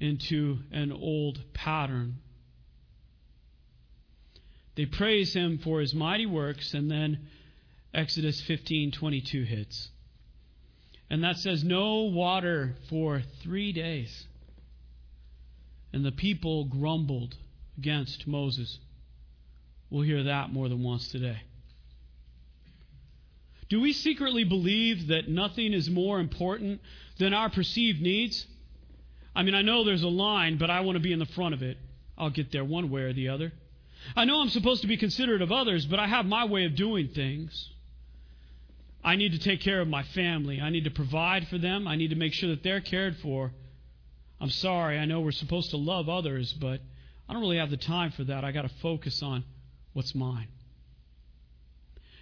into 0.00 0.58
an 0.70 0.92
old 0.92 1.40
pattern? 1.52 2.18
They 4.76 4.86
praise 4.86 5.32
him 5.32 5.58
for 5.58 5.80
his 5.80 5.94
mighty 5.94 6.26
works, 6.26 6.74
and 6.74 6.90
then 6.90 7.26
Exodus 7.92 8.40
15:22 8.42 9.44
hits. 9.44 9.90
And 11.08 11.24
that 11.24 11.38
says 11.38 11.64
no 11.64 12.02
water 12.02 12.76
for 12.88 13.22
3 13.42 13.72
days. 13.72 14.26
And 15.92 16.04
the 16.04 16.12
people 16.12 16.64
grumbled 16.64 17.36
against 17.78 18.26
Moses. 18.26 18.78
We'll 19.88 20.02
hear 20.02 20.24
that 20.24 20.52
more 20.52 20.68
than 20.68 20.82
once 20.82 21.08
today. 21.08 21.38
Do 23.68 23.80
we 23.80 23.92
secretly 23.92 24.44
believe 24.44 25.08
that 25.08 25.28
nothing 25.28 25.72
is 25.72 25.88
more 25.88 26.20
important 26.20 26.80
than 27.18 27.32
our 27.32 27.48
perceived 27.48 28.00
needs? 28.00 28.46
I 29.34 29.42
mean, 29.42 29.54
I 29.54 29.62
know 29.62 29.84
there's 29.84 30.02
a 30.02 30.08
line, 30.08 30.58
but 30.58 30.70
I 30.70 30.80
want 30.80 30.96
to 30.96 31.00
be 31.00 31.12
in 31.12 31.18
the 31.18 31.26
front 31.26 31.54
of 31.54 31.62
it. 31.62 31.78
I'll 32.18 32.30
get 32.30 32.52
there 32.52 32.64
one 32.64 32.90
way 32.90 33.02
or 33.02 33.12
the 33.12 33.28
other. 33.28 33.52
I 34.14 34.24
know 34.24 34.40
I'm 34.40 34.50
supposed 34.50 34.82
to 34.82 34.88
be 34.88 34.96
considerate 34.96 35.42
of 35.42 35.50
others, 35.50 35.86
but 35.86 35.98
I 35.98 36.06
have 36.06 36.26
my 36.26 36.44
way 36.44 36.64
of 36.64 36.76
doing 36.76 37.08
things. 37.08 37.70
I 39.02 39.16
need 39.16 39.32
to 39.32 39.38
take 39.38 39.60
care 39.60 39.80
of 39.80 39.88
my 39.88 40.02
family. 40.02 40.60
I 40.60 40.70
need 40.70 40.84
to 40.84 40.90
provide 40.90 41.48
for 41.48 41.58
them. 41.58 41.86
I 41.86 41.96
need 41.96 42.10
to 42.10 42.16
make 42.16 42.32
sure 42.32 42.50
that 42.50 42.62
they're 42.62 42.80
cared 42.80 43.16
for. 43.18 43.52
I'm 44.40 44.50
sorry, 44.50 44.98
I 44.98 45.04
know 45.06 45.20
we're 45.20 45.32
supposed 45.32 45.70
to 45.70 45.76
love 45.76 46.08
others, 46.08 46.52
but 46.52 46.80
I 47.28 47.32
don't 47.32 47.40
really 47.40 47.58
have 47.58 47.70
the 47.70 47.76
time 47.76 48.10
for 48.10 48.24
that. 48.24 48.44
I 48.44 48.52
got 48.52 48.62
to 48.62 48.70
focus 48.82 49.22
on 49.22 49.44
what's 49.92 50.14
mine. 50.14 50.48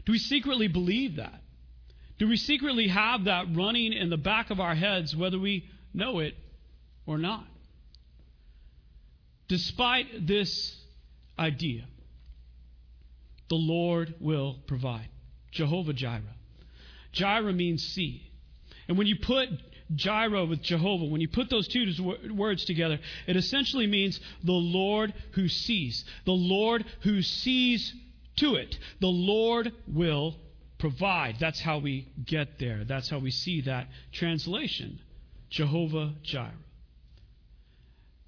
Do 0.05 0.13
we 0.13 0.19
secretly 0.19 0.69
believe 0.69 1.17
that? 1.17 1.41
Do 2.19 2.29
we 2.29 2.37
secretly 2.37 2.89
have 2.89 3.25
that 3.25 3.47
running 3.55 3.93
in 3.93 4.11
the 4.11 4.17
back 4.17 4.51
of 4.51 4.61
our 4.61 4.75
heads, 4.75 5.17
whether 5.17 5.39
we 5.39 5.69
know 5.93 6.21
it 6.21 6.35
or 7.07 7.19
not? 7.19 7.45
Despite 9.49 10.27
this 10.27 10.77
idea. 11.39 11.85
The 13.49 13.57
Lord 13.57 14.15
will 14.21 14.59
provide. 14.67 15.09
Jehovah 15.51 15.93
Jireh. 15.93 16.23
Jireh 17.13 17.53
means 17.53 17.83
see. 17.83 18.31
And 18.89 18.99
when 18.99 19.07
you 19.07 19.17
put 19.17 19.49
Jireh 19.95 20.47
with 20.47 20.63
Jehovah, 20.63 21.05
when 21.05 21.21
you 21.21 21.29
put 21.29 21.51
those 21.51 21.69
two 21.69 21.87
words 22.35 22.65
together, 22.65 22.99
it 23.27 23.37
essentially 23.37 23.87
means 23.87 24.19
the 24.43 24.53
Lord 24.53 25.15
who 25.33 25.49
sees. 25.49 26.05
The 26.25 26.33
Lord 26.33 26.85
who 27.03 27.23
sees 27.23 27.95
to 28.37 28.57
it. 28.57 28.79
The 29.01 29.07
Lord 29.07 29.73
will 29.87 30.37
provide. 30.79 31.37
That's 31.39 31.61
how 31.61 31.79
we 31.79 32.09
get 32.25 32.59
there. 32.59 32.85
That's 32.85 33.09
how 33.09 33.19
we 33.19 33.31
see 33.31 33.63
that 33.63 33.89
translation. 34.13 35.01
Jehovah 35.51 36.15
Jireh. 36.23 36.51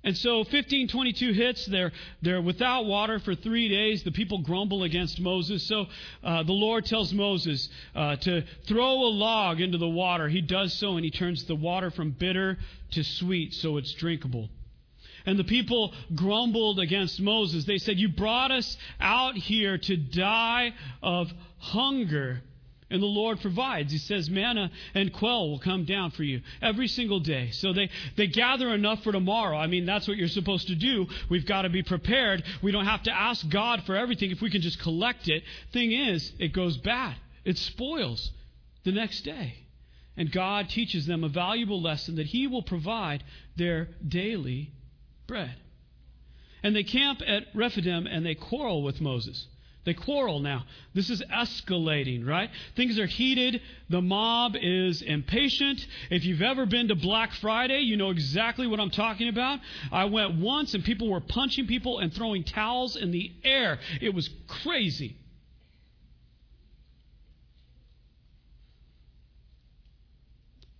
And 0.07 0.17
so 0.17 0.37
1522 0.39 1.33
hits. 1.33 1.67
They're, 1.67 1.91
they're 2.23 2.41
without 2.41 2.87
water 2.87 3.19
for 3.19 3.35
three 3.35 3.69
days. 3.69 4.05
The 4.05 4.13
people 4.13 4.39
grumble 4.39 4.85
against 4.85 5.21
Moses. 5.21 5.65
So 5.65 5.87
uh, 6.23 6.45
the 6.45 6.53
Lord 6.53 6.87
tells 6.87 7.13
Moses 7.13 7.69
uh, 7.93 8.15
to 8.15 8.45
throw 8.69 8.93
a 8.93 9.11
log 9.11 9.61
into 9.61 9.79
the 9.79 9.89
water. 9.89 10.29
He 10.29 10.43
does 10.43 10.73
so, 10.75 10.95
and 10.95 11.05
he 11.05 11.11
turns 11.11 11.45
the 11.47 11.57
water 11.57 11.91
from 11.91 12.13
bitter 12.13 12.57
to 12.93 13.03
sweet 13.03 13.53
so 13.55 13.79
it's 13.79 13.93
drinkable. 13.95 14.49
And 15.27 15.37
the 15.37 15.45
people 15.45 15.93
grumbled 16.15 16.79
against 16.79 17.21
Moses. 17.21 17.65
They 17.65 17.79
said, 17.79 17.99
You 17.99 18.09
brought 18.09 18.53
us 18.53 18.77
out 19.01 19.35
here 19.35 19.77
to 19.77 19.97
die 19.97 20.73
of 21.03 21.33
hunger. 21.59 22.43
And 22.89 23.03
the 23.03 23.07
Lord 23.07 23.41
provides. 23.41 23.91
He 23.91 23.99
says, 23.99 24.31
manna 24.31 24.71
and 24.95 25.13
quail 25.13 25.51
will 25.51 25.59
come 25.59 25.85
down 25.85 26.13
for 26.13 26.23
you 26.23 26.41
every 26.63 26.87
single 26.87 27.19
day. 27.19 27.51
So 27.51 27.73
they, 27.73 27.91
they 28.17 28.29
gather 28.29 28.73
enough 28.73 29.03
for 29.03 29.11
tomorrow. 29.11 29.57
I 29.57 29.67
mean, 29.67 29.87
that's 29.87 30.07
what 30.07 30.17
you're 30.17 30.29
supposed 30.29 30.69
to 30.69 30.77
do. 30.77 31.07
We've 31.29 31.47
got 31.47 31.63
to 31.63 31.69
be 31.69 31.83
prepared. 31.83 32.45
We 32.63 32.71
don't 32.71 32.85
have 32.85 33.03
to 33.05 33.13
ask 33.13 33.49
God 33.49 33.83
for 33.87 33.97
everything 33.97 34.31
if 34.31 34.41
we 34.41 34.51
can 34.51 34.61
just 34.61 34.79
collect 34.79 35.29
it. 35.29 35.43
Thing 35.73 35.91
is, 35.91 36.33
it 36.39 36.53
goes 36.53 36.77
bad, 36.77 37.17
it 37.45 37.59
spoils 37.59 38.31
the 38.85 38.93
next 38.93 39.23
day. 39.23 39.55
And 40.17 40.31
God 40.31 40.71
teaches 40.71 41.07
them 41.07 41.25
a 41.25 41.29
valuable 41.29 41.83
lesson 41.83 42.17
that 42.17 42.27
He 42.27 42.47
will 42.47 42.63
provide 42.63 43.25
their 43.57 43.89
daily 44.07 44.73
bread. 45.27 45.57
And 46.63 46.75
they 46.75 46.85
camp 46.85 47.21
at 47.27 47.45
Rephidim 47.53 48.07
and 48.07 48.25
they 48.25 48.35
quarrel 48.35 48.83
with 48.83 49.01
Moses. 49.01 49.47
They 49.87 49.95
quarrel 49.95 50.41
now. 50.41 50.65
This 50.95 51.11
is 51.11 51.23
escalating, 51.33 52.27
right? 52.27 52.51
Things 52.75 52.99
are 52.99 53.07
heated. 53.07 53.63
The 53.89 54.03
mob 54.03 54.57
is 54.61 55.01
impatient. 55.01 55.87
If 56.11 56.25
you've 56.25 56.43
ever 56.43 56.67
been 56.67 56.89
to 56.89 56.97
Black 56.97 57.33
Friday, 57.35 57.83
you 57.83 57.97
know 57.97 58.11
exactly 58.11 58.67
what 58.67 58.81
I'm 58.81 58.91
talking 58.91 59.29
about. 59.29 59.61
I 59.93 60.07
went 60.07 60.41
once 60.41 60.75
and 60.75 60.83
people 60.83 61.09
were 61.09 61.21
punching 61.21 61.69
people 61.69 62.01
and 62.01 62.13
throwing 62.13 62.43
towels 62.43 62.97
in 62.97 63.13
the 63.13 63.33
air. 63.45 63.79
It 64.01 64.13
was 64.13 64.29
crazy. 64.49 65.17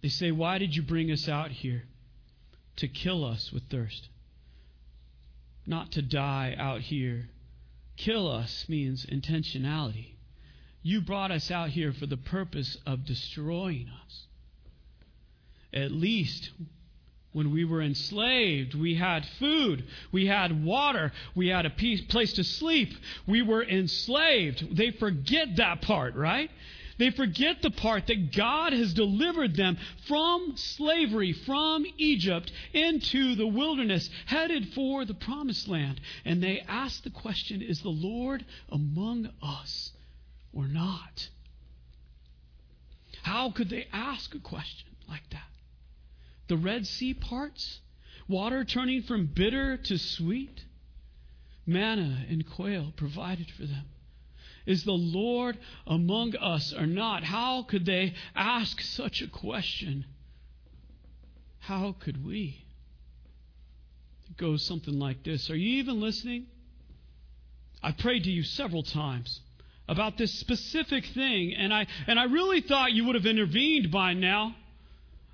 They 0.03 0.09
say, 0.09 0.33
Why 0.33 0.59
did 0.59 0.75
you 0.75 0.83
bring 0.83 1.13
us 1.13 1.29
out 1.29 1.53
here? 1.53 1.85
To 2.79 2.89
kill 2.89 3.25
us 3.25 3.53
with 3.53 3.71
thirst, 3.71 4.09
not 5.65 5.93
to 5.93 6.03
die 6.03 6.57
out 6.59 6.81
here 6.81 7.29
Kill 7.97 8.29
us 8.29 8.67
means 8.69 9.07
intentionality. 9.07 10.15
You 10.83 11.01
brought 11.01 11.31
us 11.31 11.51
out 11.51 11.71
here 11.71 11.93
for 11.93 12.07
the 12.07 12.17
purpose 12.17 12.79
of 12.87 13.05
destroying 13.05 13.89
us. 14.05 14.27
At 15.73 15.91
least 15.91 16.51
when 17.33 17.51
we 17.51 17.65
were 17.65 17.83
enslaved, 17.83 18.75
we 18.75 18.95
had 18.95 19.27
food, 19.39 19.85
we 20.11 20.27
had 20.27 20.65
water, 20.65 21.13
we 21.35 21.49
had 21.49 21.67
a 21.67 21.71
place 21.71 22.33
to 22.35 22.45
sleep. 22.45 22.95
We 23.27 23.43
were 23.43 23.63
enslaved. 23.63 24.77
They 24.77 24.91
forget 24.93 25.57
that 25.57 25.83
part, 25.83 26.15
right? 26.15 26.51
They 26.99 27.11
forget 27.11 27.61
the 27.61 27.71
part 27.71 28.07
that 28.07 28.35
God 28.35 28.73
has 28.73 28.95
delivered 28.95 29.55
them 29.55 29.77
from 30.07 30.57
slavery, 30.57 31.33
from 31.33 31.85
Egypt, 31.99 32.51
into 32.73 33.35
the 33.35 33.47
wilderness, 33.47 34.09
headed 34.25 34.73
for 34.73 35.05
the 35.05 35.15
promised 35.15 35.69
land. 35.69 36.01
And 36.25 36.43
they 36.43 36.61
ask 36.67 37.03
the 37.03 37.11
question 37.11 37.61
Is 37.61 37.81
the 37.83 37.89
Lord 37.89 38.45
among 38.71 39.29
us 39.43 39.93
or 40.53 40.67
not? 40.69 41.29
How 43.23 43.51
could 43.51 43.69
they 43.69 43.89
ask 43.93 44.35
a 44.35 44.41
question 44.41 44.89
like 45.09 45.29
that? 45.31 45.51
The 46.49 46.57
Red 46.57 46.87
Sea 46.87 47.13
parts? 47.13 47.81
Water 48.29 48.65
turning 48.65 49.03
from 49.03 49.27
bitter 49.27 49.77
to 49.77 49.99
sweet? 49.99 50.65
Manna 51.67 52.25
and 52.29 52.49
quail 52.49 52.93
provided 52.97 53.51
for 53.51 53.67
them. 53.67 53.85
Is 54.67 54.83
the 54.85 54.93
Lord 54.93 55.59
among 55.87 56.37
us 56.37 56.75
or 56.75 56.87
not? 56.87 57.23
How 57.23 57.63
could 57.63 57.87
they 57.87 58.15
ask 58.35 58.81
such 58.81 59.23
a 59.23 59.29
question? 59.29 60.05
How 61.61 61.95
could 61.99 62.25
we? 62.25 62.65
It 64.29 64.37
goes 64.37 64.65
something 64.65 64.99
like 64.99 65.23
this 65.23 65.51
Are 65.51 65.57
you 65.57 65.79
even 65.79 66.01
listening? 66.01 66.47
I 67.83 67.93
prayed 67.93 68.25
to 68.25 68.31
you 68.31 68.43
several 68.43 68.83
times 68.83 69.41
about 69.89 70.19
this 70.19 70.33
specific 70.33 71.07
thing, 71.07 71.55
and 71.55 71.73
I, 71.73 71.87
and 72.09 72.19
I 72.19 72.25
really 72.25 72.61
thought 72.61 72.93
you 72.93 73.05
would 73.05 73.15
have 73.15 73.27
intervened 73.27 73.93
by 73.93 74.15
now. 74.15 74.57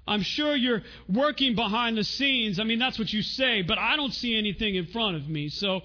I'm 0.07 0.23
sure 0.23 0.55
you're 0.55 0.83
working 1.09 1.55
behind 1.55 1.97
the 1.97 2.05
scenes. 2.05 2.59
I 2.59 2.65
mean, 2.65 2.79
that's 2.79 2.99
what 2.99 3.13
you 3.13 3.23
say, 3.23 3.63
but 3.63 3.79
I 3.79 3.97
don't 3.97 4.13
see 4.13 4.37
anything 4.37 4.75
in 4.75 4.87
front 4.87 5.17
of 5.17 5.29
me. 5.29 5.49
So 5.49 5.83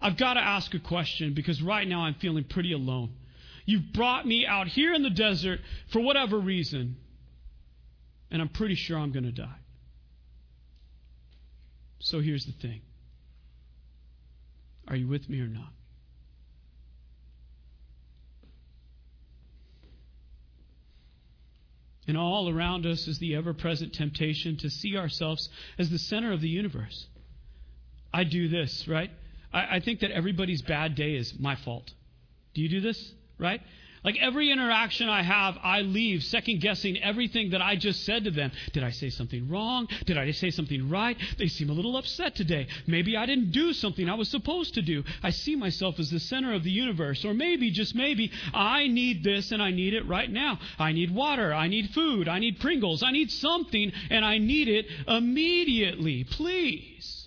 I've 0.00 0.16
got 0.16 0.34
to 0.34 0.40
ask 0.40 0.74
a 0.74 0.78
question 0.78 1.34
because 1.34 1.62
right 1.62 1.86
now 1.86 2.02
I'm 2.02 2.14
feeling 2.14 2.44
pretty 2.44 2.72
alone. 2.72 3.12
You've 3.64 3.92
brought 3.92 4.26
me 4.26 4.46
out 4.46 4.68
here 4.68 4.94
in 4.94 5.02
the 5.02 5.10
desert 5.10 5.60
for 5.92 6.00
whatever 6.00 6.38
reason, 6.38 6.96
and 8.30 8.40
I'm 8.40 8.48
pretty 8.48 8.76
sure 8.76 8.98
I'm 8.98 9.12
going 9.12 9.24
to 9.24 9.32
die. 9.32 9.58
So 11.98 12.20
here's 12.20 12.46
the 12.46 12.52
thing 12.52 12.82
Are 14.86 14.96
you 14.96 15.08
with 15.08 15.28
me 15.28 15.40
or 15.40 15.48
not? 15.48 15.72
And 22.08 22.16
all 22.16 22.48
around 22.48 22.86
us 22.86 23.08
is 23.08 23.18
the 23.18 23.34
ever 23.34 23.52
present 23.52 23.92
temptation 23.92 24.56
to 24.58 24.70
see 24.70 24.96
ourselves 24.96 25.48
as 25.76 25.90
the 25.90 25.98
center 25.98 26.32
of 26.32 26.40
the 26.40 26.48
universe. 26.48 27.08
I 28.14 28.22
do 28.22 28.48
this, 28.48 28.86
right? 28.86 29.10
I, 29.52 29.76
I 29.76 29.80
think 29.80 30.00
that 30.00 30.10
everybody's 30.10 30.62
bad 30.62 30.94
day 30.94 31.14
is 31.14 31.34
my 31.38 31.56
fault. 31.56 31.92
Do 32.54 32.60
you 32.62 32.68
do 32.68 32.80
this? 32.80 33.12
Right? 33.38 33.60
Like 34.06 34.18
every 34.20 34.52
interaction 34.52 35.08
I 35.08 35.24
have, 35.24 35.58
I 35.60 35.80
leave 35.80 36.22
second 36.22 36.60
guessing 36.60 37.02
everything 37.02 37.50
that 37.50 37.60
I 37.60 37.74
just 37.74 38.04
said 38.04 38.22
to 38.24 38.30
them. 38.30 38.52
Did 38.72 38.84
I 38.84 38.90
say 38.90 39.10
something 39.10 39.48
wrong? 39.48 39.88
Did 40.04 40.16
I 40.16 40.30
say 40.30 40.50
something 40.50 40.88
right? 40.88 41.16
They 41.38 41.48
seem 41.48 41.70
a 41.70 41.72
little 41.72 41.96
upset 41.96 42.36
today. 42.36 42.68
Maybe 42.86 43.16
I 43.16 43.26
didn't 43.26 43.50
do 43.50 43.72
something 43.72 44.08
I 44.08 44.14
was 44.14 44.28
supposed 44.28 44.74
to 44.74 44.82
do. 44.82 45.02
I 45.24 45.30
see 45.30 45.56
myself 45.56 45.98
as 45.98 46.08
the 46.08 46.20
center 46.20 46.54
of 46.54 46.62
the 46.62 46.70
universe. 46.70 47.24
Or 47.24 47.34
maybe, 47.34 47.72
just 47.72 47.96
maybe, 47.96 48.30
I 48.54 48.86
need 48.86 49.24
this 49.24 49.50
and 49.50 49.60
I 49.60 49.72
need 49.72 49.92
it 49.92 50.06
right 50.06 50.30
now. 50.30 50.60
I 50.78 50.92
need 50.92 51.12
water. 51.12 51.52
I 51.52 51.66
need 51.66 51.90
food. 51.90 52.28
I 52.28 52.38
need 52.38 52.60
Pringles. 52.60 53.02
I 53.02 53.10
need 53.10 53.32
something 53.32 53.90
and 54.08 54.24
I 54.24 54.38
need 54.38 54.68
it 54.68 54.86
immediately. 55.08 56.22
Please. 56.22 57.25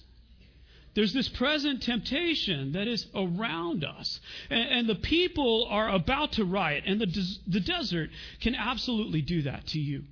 There's 0.96 1.14
this 1.14 1.30
present 1.30 1.84
temptation 1.84 2.74
that 2.74 2.88
is 2.88 3.06
around 3.16 3.84
us. 3.84 4.20
And, 4.50 4.70
and 4.70 4.90
the 4.90 4.96
people 4.96 5.68
are 5.70 5.90
about 5.90 6.34
to 6.34 6.46
riot, 6.46 6.84
and 6.88 7.00
the, 7.00 7.06
des- 7.06 7.40
the 7.48 7.60
desert 7.60 8.10
can 8.42 8.56
absolutely 8.56 9.22
do 9.22 9.44
that 9.44 9.68
to 9.68 9.80
you. 9.80 10.04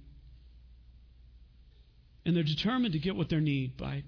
And 2.26 2.36
they're 2.36 2.44
determined 2.44 2.94
to 2.94 3.00
get 3.00 3.16
what 3.16 3.30
they 3.30 3.38
need 3.38 3.78
by 3.78 4.04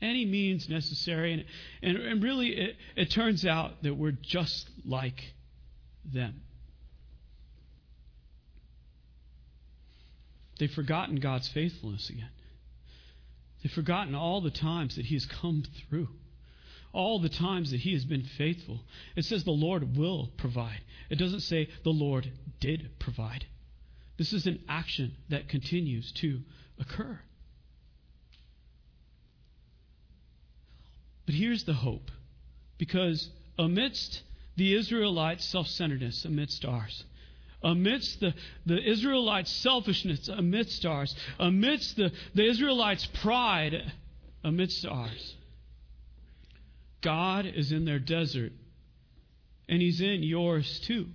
any 0.00 0.24
means 0.24 0.68
necessary. 0.68 1.32
And, 1.32 1.44
and, 1.82 1.98
and 1.98 2.22
really, 2.22 2.48
it, 2.50 2.76
it 2.96 3.10
turns 3.10 3.44
out 3.44 3.82
that 3.82 3.94
we're 3.94 4.12
just 4.12 4.68
like 4.84 5.34
them. 6.04 6.42
They've 10.58 10.70
forgotten 10.70 11.16
God's 11.16 11.48
faithfulness 11.48 12.08
again. 12.10 12.28
They've 13.64 13.72
forgotten 13.72 14.14
all 14.14 14.40
the 14.40 14.52
times 14.52 14.94
that 14.94 15.06
He 15.06 15.16
has 15.16 15.26
come 15.26 15.64
through 15.88 16.08
all 16.94 17.18
the 17.18 17.28
times 17.28 17.72
that 17.72 17.80
he 17.80 17.92
has 17.92 18.04
been 18.04 18.22
faithful. 18.22 18.80
It 19.16 19.24
says 19.24 19.42
the 19.42 19.50
Lord 19.50 19.96
will 19.96 20.30
provide. 20.38 20.80
It 21.10 21.18
doesn't 21.18 21.40
say 21.40 21.68
the 21.82 21.90
Lord 21.90 22.30
did 22.60 22.88
provide. 23.00 23.44
This 24.16 24.32
is 24.32 24.46
an 24.46 24.60
action 24.68 25.16
that 25.28 25.48
continues 25.48 26.12
to 26.12 26.40
occur. 26.78 27.18
But 31.26 31.34
here's 31.34 31.64
the 31.64 31.74
hope. 31.74 32.10
Because 32.78 33.28
amidst 33.58 34.22
the 34.56 34.74
Israelites' 34.74 35.44
self 35.44 35.66
centeredness, 35.66 36.24
amidst 36.24 36.64
ours, 36.64 37.04
amidst 37.64 38.20
the, 38.20 38.34
the 38.66 38.78
Israelites' 38.78 39.50
selfishness, 39.50 40.28
amidst 40.28 40.84
ours, 40.84 41.16
amidst 41.38 41.96
the, 41.96 42.12
the 42.34 42.46
Israelites' 42.46 43.08
pride, 43.22 43.92
amidst 44.44 44.86
ours, 44.86 45.34
God 47.00 47.46
is 47.46 47.72
in 47.72 47.84
their 47.84 47.98
desert, 47.98 48.52
and 49.68 49.80
He's 49.80 50.00
in 50.00 50.22
yours 50.22 50.80
too. 50.80 51.06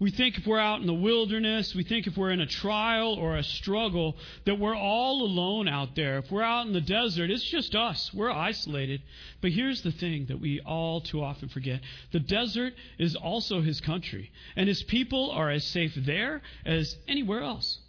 We 0.00 0.10
think 0.10 0.38
if 0.38 0.46
we're 0.46 0.58
out 0.58 0.80
in 0.80 0.86
the 0.86 0.94
wilderness, 0.94 1.74
we 1.74 1.84
think 1.84 2.06
if 2.06 2.16
we're 2.16 2.30
in 2.30 2.40
a 2.40 2.46
trial 2.46 3.12
or 3.12 3.36
a 3.36 3.44
struggle, 3.44 4.16
that 4.46 4.58
we're 4.58 4.74
all 4.74 5.22
alone 5.22 5.68
out 5.68 5.94
there. 5.94 6.16
If 6.18 6.30
we're 6.32 6.42
out 6.42 6.66
in 6.66 6.72
the 6.72 6.80
desert, 6.80 7.30
it's 7.30 7.44
just 7.44 7.74
us. 7.74 8.12
We're 8.14 8.30
isolated. 8.30 9.02
But 9.42 9.52
here's 9.52 9.82
the 9.82 9.92
thing 9.92 10.24
that 10.26 10.40
we 10.40 10.58
all 10.60 11.02
too 11.02 11.22
often 11.22 11.50
forget 11.50 11.82
the 12.12 12.18
desert 12.18 12.72
is 12.98 13.14
also 13.14 13.60
his 13.60 13.82
country, 13.82 14.32
and 14.56 14.68
his 14.68 14.82
people 14.82 15.30
are 15.32 15.50
as 15.50 15.64
safe 15.64 15.92
there 15.94 16.40
as 16.64 16.96
anywhere 17.06 17.42
else. 17.42 17.80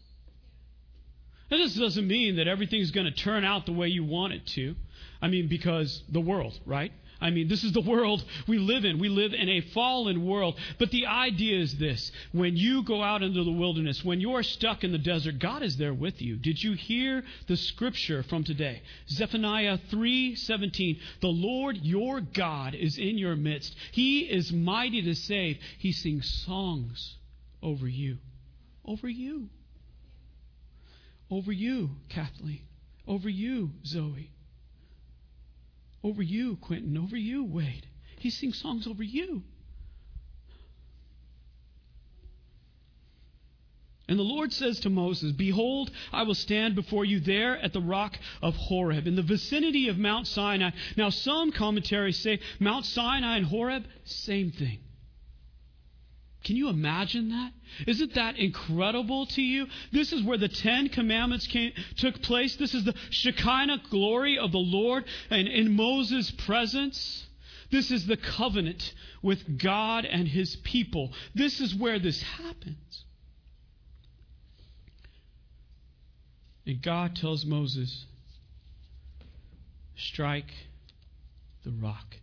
Now, 1.50 1.58
this 1.58 1.76
doesn't 1.76 2.08
mean 2.08 2.36
that 2.36 2.48
everything's 2.48 2.92
going 2.92 3.08
to 3.08 3.12
turn 3.12 3.46
out 3.46 3.66
the 3.66 3.74
way 3.74 3.88
you 3.88 4.04
want 4.04 4.34
it 4.34 4.46
to. 4.48 4.76
I 5.22 5.30
mean, 5.30 5.48
because 5.48 6.04
the 6.10 6.22
world, 6.22 6.60
right? 6.66 6.92
I 7.22 7.30
mean, 7.30 7.48
this 7.48 7.64
is 7.64 7.72
the 7.72 7.82
world 7.82 8.24
we 8.48 8.58
live 8.58 8.84
in. 8.84 8.98
We 8.98 9.08
live 9.08 9.34
in 9.34 9.48
a 9.48 9.62
fallen 9.62 10.26
world. 10.26 10.58
But 10.80 10.90
the 10.90 11.06
idea 11.06 11.60
is 11.60 11.78
this 11.78 12.12
when 12.32 12.58
you 12.58 12.84
go 12.84 13.04
out 13.04 13.22
into 13.22 13.44
the 13.44 13.52
wilderness, 13.52 14.04
when 14.04 14.20
you're 14.20 14.42
stuck 14.42 14.84
in 14.84 14.92
the 14.92 14.98
desert, 14.98 15.38
God 15.38 15.62
is 15.62 15.78
there 15.78 15.94
with 15.94 16.20
you. 16.20 16.38
Did 16.38 16.62
you 16.64 16.74
hear 16.74 17.24
the 17.48 17.56
scripture 17.56 18.24
from 18.24 18.44
today? 18.44 18.82
Zephaniah 19.08 19.78
3:17. 19.92 21.00
The 21.22 21.28
Lord 21.28 21.78
your 21.78 22.22
God 22.22 22.74
is 22.74 22.98
in 22.98 23.20
your 23.20 23.36
midst. 23.36 23.76
He 23.92 24.22
is 24.22 24.52
mighty 24.52 25.04
to 25.04 25.14
save. 25.14 25.60
He 25.78 25.92
sings 25.92 26.28
songs 26.46 27.18
over 27.62 27.88
you. 27.88 28.18
Over 28.84 29.08
you. 29.08 29.50
Over 31.30 31.52
you, 31.52 31.92
Kathleen. 32.10 32.64
Over 33.08 33.30
you, 33.30 33.72
Zoe 33.86 34.32
over 36.04 36.22
you, 36.22 36.58
Quentin, 36.58 36.98
over 36.98 37.18
you, 37.18 37.44
Wade. 37.44 37.88
He 38.20 38.30
sings 38.30 38.60
songs 38.60 38.88
over 38.88 39.04
you. 39.04 39.44
And 44.08 44.20
the 44.20 44.24
Lord 44.24 44.52
says 44.52 44.80
to 44.82 44.90
Moses, 44.90 45.32
Behold, 45.32 45.90
I 46.12 46.24
will 46.24 46.36
stand 46.36 46.76
before 46.76 47.06
you 47.06 47.22
there 47.22 47.58
at 47.58 47.72
the 47.72 47.80
rock 47.80 48.20
of 48.42 48.56
Horeb, 48.56 49.08
in 49.08 49.16
the 49.16 49.22
vicinity 49.22 49.88
of 49.88 49.98
Mount 49.98 50.28
Sinai. 50.28 50.72
Now, 50.98 51.12
some 51.12 51.54
commentaries 51.54 52.18
say 52.18 52.42
Mount 52.60 52.86
Sinai 52.86 53.38
and 53.38 53.46
Horeb, 53.46 53.86
same 54.04 54.52
thing. 54.52 54.80
Can 56.44 56.56
you 56.56 56.70
imagine 56.70 57.30
that? 57.30 57.52
Isn't 57.86 58.16
that 58.16 58.38
incredible 58.38 59.28
to 59.28 59.42
you? 59.42 59.68
This 59.92 60.12
is 60.12 60.24
where 60.24 60.38
the 60.38 60.48
Ten 60.48 60.90
Commandments 60.90 61.46
came, 61.46 61.72
took 61.98 62.22
place. 62.24 62.56
This 62.56 62.74
is 62.74 62.84
the 62.84 62.96
Shekinah 63.12 63.84
glory 63.90 64.40
of 64.40 64.52
the 64.52 64.58
Lord 64.58 65.06
and 65.30 65.48
in 65.48 65.76
Moses' 65.76 66.32
presence. 66.32 67.28
This 67.70 67.92
is 67.92 68.08
the 68.08 68.18
covenant 68.18 68.94
with 69.22 69.60
God 69.60 70.06
and 70.06 70.28
his 70.28 70.56
people. 70.58 71.12
This 71.36 71.62
is 71.62 71.76
where 71.76 72.00
this 72.00 72.22
happens. 72.22 73.06
And 76.66 76.82
God 76.82 77.16
tells 77.16 77.46
Moses, 77.46 78.06
strike 79.96 80.52
the 81.64 81.72
rock. 81.72 82.16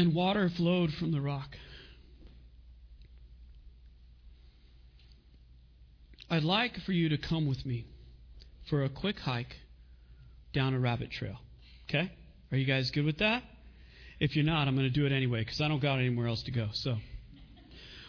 And 0.00 0.14
water 0.14 0.48
flowed 0.48 0.90
from 0.94 1.12
the 1.12 1.20
rock. 1.20 1.56
I'd 6.30 6.42
like 6.42 6.78
for 6.86 6.92
you 6.92 7.10
to 7.10 7.18
come 7.18 7.46
with 7.46 7.66
me 7.66 7.86
for 8.68 8.84
a 8.84 8.88
quick 8.88 9.18
hike 9.18 9.56
down 10.54 10.74
a 10.74 10.80
rabbit 10.80 11.10
trail. 11.10 11.36
Okay? 11.88 12.10
Are 12.50 12.56
you 12.56 12.64
guys 12.64 12.90
good 12.90 13.04
with 13.04 13.18
that? 13.18 13.42
If 14.20 14.36
you're 14.36 14.44
not, 14.44 14.68
I'm 14.68 14.74
going 14.74 14.86
to 14.86 14.92
do 14.92 15.06
it 15.06 15.12
anyway 15.12 15.40
because 15.40 15.60
I 15.60 15.68
don't 15.68 15.82
got 15.82 15.98
anywhere 15.98 16.28
else 16.28 16.42
to 16.44 16.50
go. 16.50 16.68
So, 16.72 16.96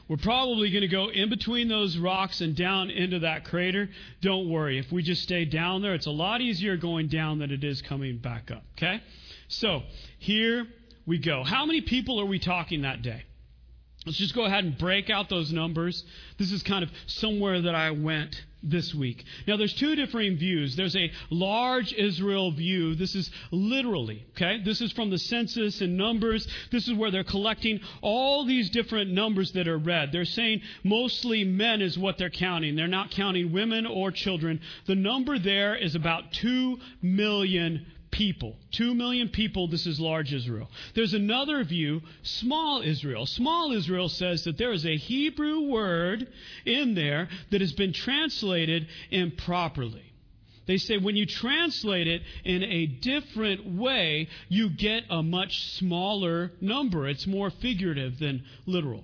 we're 0.07 0.17
probably 0.17 0.71
going 0.71 0.81
to 0.81 0.87
go 0.87 1.09
in 1.09 1.29
between 1.29 1.67
those 1.67 1.97
rocks 1.97 2.41
and 2.41 2.55
down 2.55 2.89
into 2.89 3.19
that 3.19 3.45
crater. 3.45 3.89
Don't 4.21 4.49
worry. 4.49 4.77
If 4.77 4.91
we 4.91 5.03
just 5.03 5.23
stay 5.23 5.45
down 5.45 5.81
there, 5.81 5.93
it's 5.93 6.05
a 6.05 6.11
lot 6.11 6.41
easier 6.41 6.77
going 6.77 7.07
down 7.07 7.39
than 7.39 7.51
it 7.51 7.63
is 7.63 7.81
coming 7.81 8.17
back 8.17 8.51
up. 8.51 8.63
Okay? 8.77 9.01
So, 9.47 9.83
here 10.19 10.67
we 11.05 11.17
go. 11.17 11.43
How 11.43 11.65
many 11.65 11.81
people 11.81 12.19
are 12.19 12.25
we 12.25 12.39
talking 12.39 12.81
that 12.83 13.01
day? 13.01 13.23
Let's 14.05 14.17
just 14.17 14.33
go 14.33 14.45
ahead 14.45 14.63
and 14.63 14.77
break 14.77 15.11
out 15.11 15.29
those 15.29 15.51
numbers. 15.51 16.03
This 16.39 16.51
is 16.51 16.63
kind 16.63 16.83
of 16.83 16.89
somewhere 17.05 17.61
that 17.61 17.75
I 17.75 17.91
went 17.91 18.35
this 18.63 18.95
week. 18.95 19.23
Now, 19.47 19.57
there's 19.57 19.73
two 19.73 19.95
different 19.95 20.39
views. 20.39 20.75
There's 20.75 20.95
a 20.95 21.11
large 21.29 21.93
Israel 21.93 22.51
view. 22.51 22.95
This 22.95 23.13
is 23.13 23.29
literally, 23.51 24.25
okay? 24.31 24.61
This 24.63 24.81
is 24.81 24.91
from 24.91 25.11
the 25.11 25.19
census 25.19 25.81
and 25.81 25.97
numbers. 25.97 26.47
This 26.71 26.87
is 26.87 26.95
where 26.95 27.11
they're 27.11 27.23
collecting 27.23 27.79
all 28.01 28.43
these 28.43 28.71
different 28.71 29.11
numbers 29.11 29.51
that 29.51 29.67
are 29.67 29.77
read. 29.77 30.11
They're 30.11 30.25
saying 30.25 30.61
mostly 30.83 31.43
men 31.43 31.81
is 31.81 31.97
what 31.97 32.17
they're 32.17 32.31
counting. 32.31 32.75
They're 32.75 32.87
not 32.87 33.11
counting 33.11 33.51
women 33.51 33.85
or 33.85 34.11
children. 34.11 34.61
The 34.87 34.95
number 34.95 35.37
there 35.37 35.75
is 35.75 35.93
about 35.93 36.31
2 36.33 36.79
million 37.03 37.85
people. 38.11 38.57
Two 38.71 38.93
million 38.93 39.29
people, 39.29 39.67
this 39.67 39.87
is 39.87 39.99
large 39.99 40.33
Israel. 40.33 40.69
There's 40.93 41.13
another 41.13 41.63
view, 41.63 42.01
small 42.23 42.81
Israel. 42.81 43.25
Small 43.25 43.71
Israel 43.71 44.09
says 44.09 44.43
that 44.43 44.57
there 44.57 44.71
is 44.71 44.85
a 44.85 44.97
Hebrew 44.97 45.61
word 45.61 46.27
in 46.65 46.93
there 46.93 47.29
that 47.49 47.61
has 47.61 47.73
been 47.73 47.93
translated 47.93 48.87
improperly. 49.09 50.11
They 50.67 50.77
say 50.77 50.97
when 50.97 51.15
you 51.15 51.25
translate 51.25 52.07
it 52.07 52.21
in 52.45 52.63
a 52.63 52.85
different 52.85 53.65
way, 53.65 54.29
you 54.47 54.69
get 54.69 55.03
a 55.09 55.23
much 55.23 55.63
smaller 55.73 56.51
number. 56.61 57.07
It's 57.07 57.25
more 57.25 57.49
figurative 57.49 58.19
than 58.19 58.43
literal. 58.65 59.03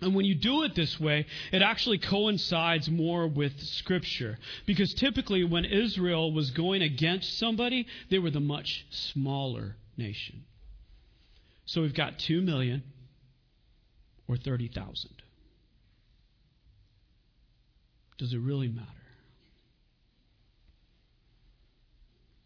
And 0.00 0.14
when 0.14 0.24
you 0.24 0.34
do 0.34 0.62
it 0.62 0.74
this 0.74 1.00
way, 1.00 1.26
it 1.50 1.60
actually 1.60 1.98
coincides 1.98 2.88
more 2.88 3.26
with 3.26 3.58
Scripture. 3.60 4.38
Because 4.64 4.94
typically, 4.94 5.42
when 5.42 5.64
Israel 5.64 6.32
was 6.32 6.50
going 6.52 6.82
against 6.82 7.38
somebody, 7.38 7.86
they 8.10 8.18
were 8.18 8.30
the 8.30 8.40
much 8.40 8.86
smaller 8.90 9.76
nation. 9.96 10.44
So 11.66 11.82
we've 11.82 11.94
got 11.94 12.18
2 12.20 12.40
million 12.42 12.82
or 14.28 14.36
30,000. 14.36 15.10
Does 18.18 18.32
it 18.32 18.38
really 18.38 18.68
matter? 18.68 18.86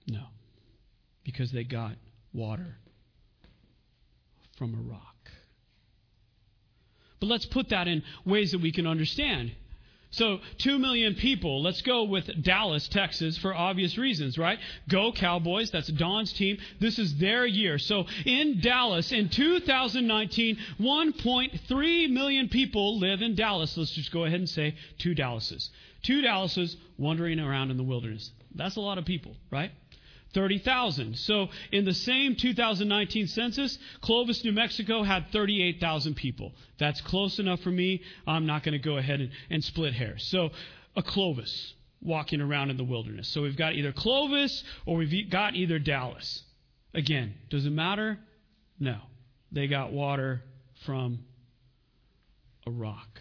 No. 0.06 0.24
Because 1.24 1.52
they 1.52 1.64
got 1.64 1.92
water 2.32 2.76
from 4.56 4.74
a 4.74 4.90
rock. 4.90 5.11
But 7.22 7.28
let's 7.28 7.46
put 7.46 7.68
that 7.68 7.86
in 7.86 8.02
ways 8.24 8.50
that 8.50 8.60
we 8.60 8.72
can 8.72 8.84
understand. 8.84 9.52
So, 10.10 10.40
2 10.58 10.76
million 10.80 11.14
people. 11.14 11.62
Let's 11.62 11.80
go 11.80 12.02
with 12.02 12.42
Dallas, 12.42 12.88
Texas, 12.88 13.38
for 13.38 13.54
obvious 13.54 13.96
reasons, 13.96 14.36
right? 14.36 14.58
Go 14.88 15.12
Cowboys. 15.12 15.70
That's 15.70 15.86
Don's 15.86 16.32
team. 16.32 16.58
This 16.80 16.98
is 16.98 17.16
their 17.18 17.46
year. 17.46 17.78
So, 17.78 18.06
in 18.26 18.60
Dallas, 18.60 19.12
in 19.12 19.28
2019, 19.28 20.58
1.3 20.80 22.10
million 22.10 22.48
people 22.48 22.98
live 22.98 23.22
in 23.22 23.36
Dallas. 23.36 23.76
Let's 23.76 23.92
just 23.92 24.10
go 24.10 24.24
ahead 24.24 24.40
and 24.40 24.48
say 24.48 24.74
two 24.98 25.14
Dallases. 25.14 25.70
Two 26.02 26.22
Dallases 26.22 26.76
wandering 26.98 27.38
around 27.38 27.70
in 27.70 27.76
the 27.76 27.84
wilderness. 27.84 28.32
That's 28.52 28.74
a 28.74 28.80
lot 28.80 28.98
of 28.98 29.04
people, 29.04 29.36
right? 29.52 29.70
30,000. 30.34 31.16
So 31.18 31.48
in 31.70 31.84
the 31.84 31.94
same 31.94 32.36
2019 32.36 33.26
census, 33.26 33.78
Clovis, 34.00 34.44
New 34.44 34.52
Mexico 34.52 35.02
had 35.02 35.30
38,000 35.32 36.14
people. 36.14 36.54
That's 36.78 37.00
close 37.00 37.38
enough 37.38 37.60
for 37.60 37.70
me. 37.70 38.02
I'm 38.26 38.46
not 38.46 38.62
going 38.62 38.72
to 38.72 38.78
go 38.78 38.96
ahead 38.96 39.20
and, 39.20 39.30
and 39.50 39.62
split 39.62 39.94
hairs. 39.94 40.24
So 40.24 40.50
a 40.96 41.02
Clovis 41.02 41.74
walking 42.00 42.40
around 42.40 42.70
in 42.70 42.76
the 42.76 42.84
wilderness. 42.84 43.28
So 43.28 43.42
we've 43.42 43.56
got 43.56 43.74
either 43.74 43.92
Clovis 43.92 44.64
or 44.86 44.96
we've 44.96 45.30
got 45.30 45.54
either 45.54 45.78
Dallas. 45.78 46.42
Again, 46.94 47.34
does 47.48 47.64
it 47.64 47.70
matter? 47.70 48.18
No. 48.78 48.98
They 49.50 49.66
got 49.66 49.92
water 49.92 50.42
from 50.84 51.20
a 52.66 52.70
rock. 52.70 53.20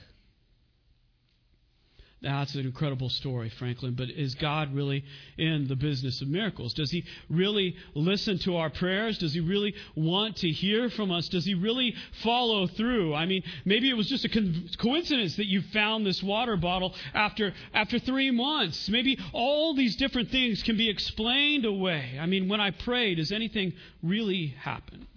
That's 2.23 2.53
an 2.53 2.67
incredible 2.67 3.09
story, 3.09 3.49
Franklin. 3.49 3.95
But 3.95 4.11
is 4.11 4.35
God 4.35 4.75
really 4.75 5.03
in 5.39 5.67
the 5.67 5.75
business 5.75 6.21
of 6.21 6.27
miracles? 6.27 6.75
Does 6.75 6.91
He 6.91 7.03
really 7.31 7.75
listen 7.95 8.37
to 8.39 8.57
our 8.57 8.69
prayers? 8.69 9.17
Does 9.17 9.33
He 9.33 9.39
really 9.39 9.73
want 9.95 10.35
to 10.37 10.49
hear 10.49 10.91
from 10.91 11.09
us? 11.09 11.27
Does 11.29 11.45
He 11.45 11.55
really 11.55 11.95
follow 12.21 12.67
through? 12.67 13.15
I 13.15 13.25
mean, 13.25 13.41
maybe 13.65 13.89
it 13.89 13.97
was 13.97 14.07
just 14.07 14.23
a 14.23 14.29
co- 14.29 14.53
coincidence 14.77 15.37
that 15.37 15.47
you 15.47 15.63
found 15.73 16.05
this 16.05 16.21
water 16.21 16.57
bottle 16.57 16.93
after, 17.15 17.53
after 17.73 17.97
three 17.97 18.29
months. 18.29 18.87
Maybe 18.87 19.17
all 19.33 19.73
these 19.73 19.95
different 19.95 20.29
things 20.29 20.61
can 20.61 20.77
be 20.77 20.91
explained 20.91 21.65
away. 21.65 22.19
I 22.21 22.27
mean, 22.27 22.47
when 22.47 22.61
I 22.61 22.69
pray, 22.69 23.15
does 23.15 23.31
anything 23.31 23.73
really 24.03 24.47
happen? 24.59 25.07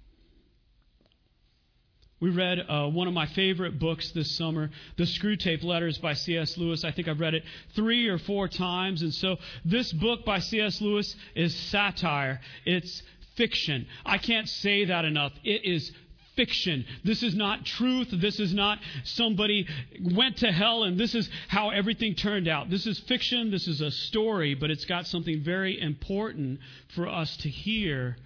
We 2.25 2.31
read 2.31 2.59
uh, 2.71 2.89
one 2.89 3.07
of 3.07 3.13
my 3.13 3.27
favorite 3.27 3.79
books 3.79 4.11
this 4.13 4.35
summer, 4.35 4.71
The 4.97 5.05
Screwtape 5.05 5.63
Letters 5.63 5.99
by 5.99 6.15
C.S. 6.15 6.57
Lewis. 6.57 6.83
I 6.83 6.91
think 6.91 7.07
I've 7.07 7.21
read 7.21 7.35
it 7.35 7.45
three 7.77 8.09
or 8.09 8.17
four 8.17 8.49
times. 8.49 9.03
And 9.03 9.13
so 9.13 9.37
this 9.67 9.93
book 9.93 10.25
by 10.25 10.39
C.S. 10.39 10.81
Lewis 10.81 11.15
is 11.35 11.55
satire. 11.55 12.41
It's 12.65 13.03
fiction. 13.37 13.87
I 14.07 14.17
can't 14.17 14.49
say 14.49 14.87
that 14.87 15.05
enough. 15.05 15.35
It 15.45 15.67
is 15.67 15.93
fiction. 16.35 16.87
This 17.05 17.23
is 17.23 17.35
not 17.35 17.67
truth. 17.67 18.09
This 18.11 18.41
is 18.41 18.55
not 18.55 18.79
somebody 19.03 19.67
went 20.03 20.39
to 20.39 20.51
hell 20.51 20.85
and 20.85 20.99
this 20.99 21.15
is 21.15 21.29
how 21.49 21.69
everything 21.69 22.15
turned 22.15 22.49
out. 22.49 22.71
This 22.71 22.87
is 22.87 22.99
fiction. 23.01 23.51
This 23.51 23.69
is 23.69 23.83
a 23.83 23.91
story, 23.91 24.55
but 24.55 24.71
it's 24.71 24.87
got 24.87 25.07
something 25.07 25.43
very 25.43 25.79
important 25.79 26.61
for 26.95 27.07
us 27.07 27.37
to 27.43 27.51
hear 27.51 28.17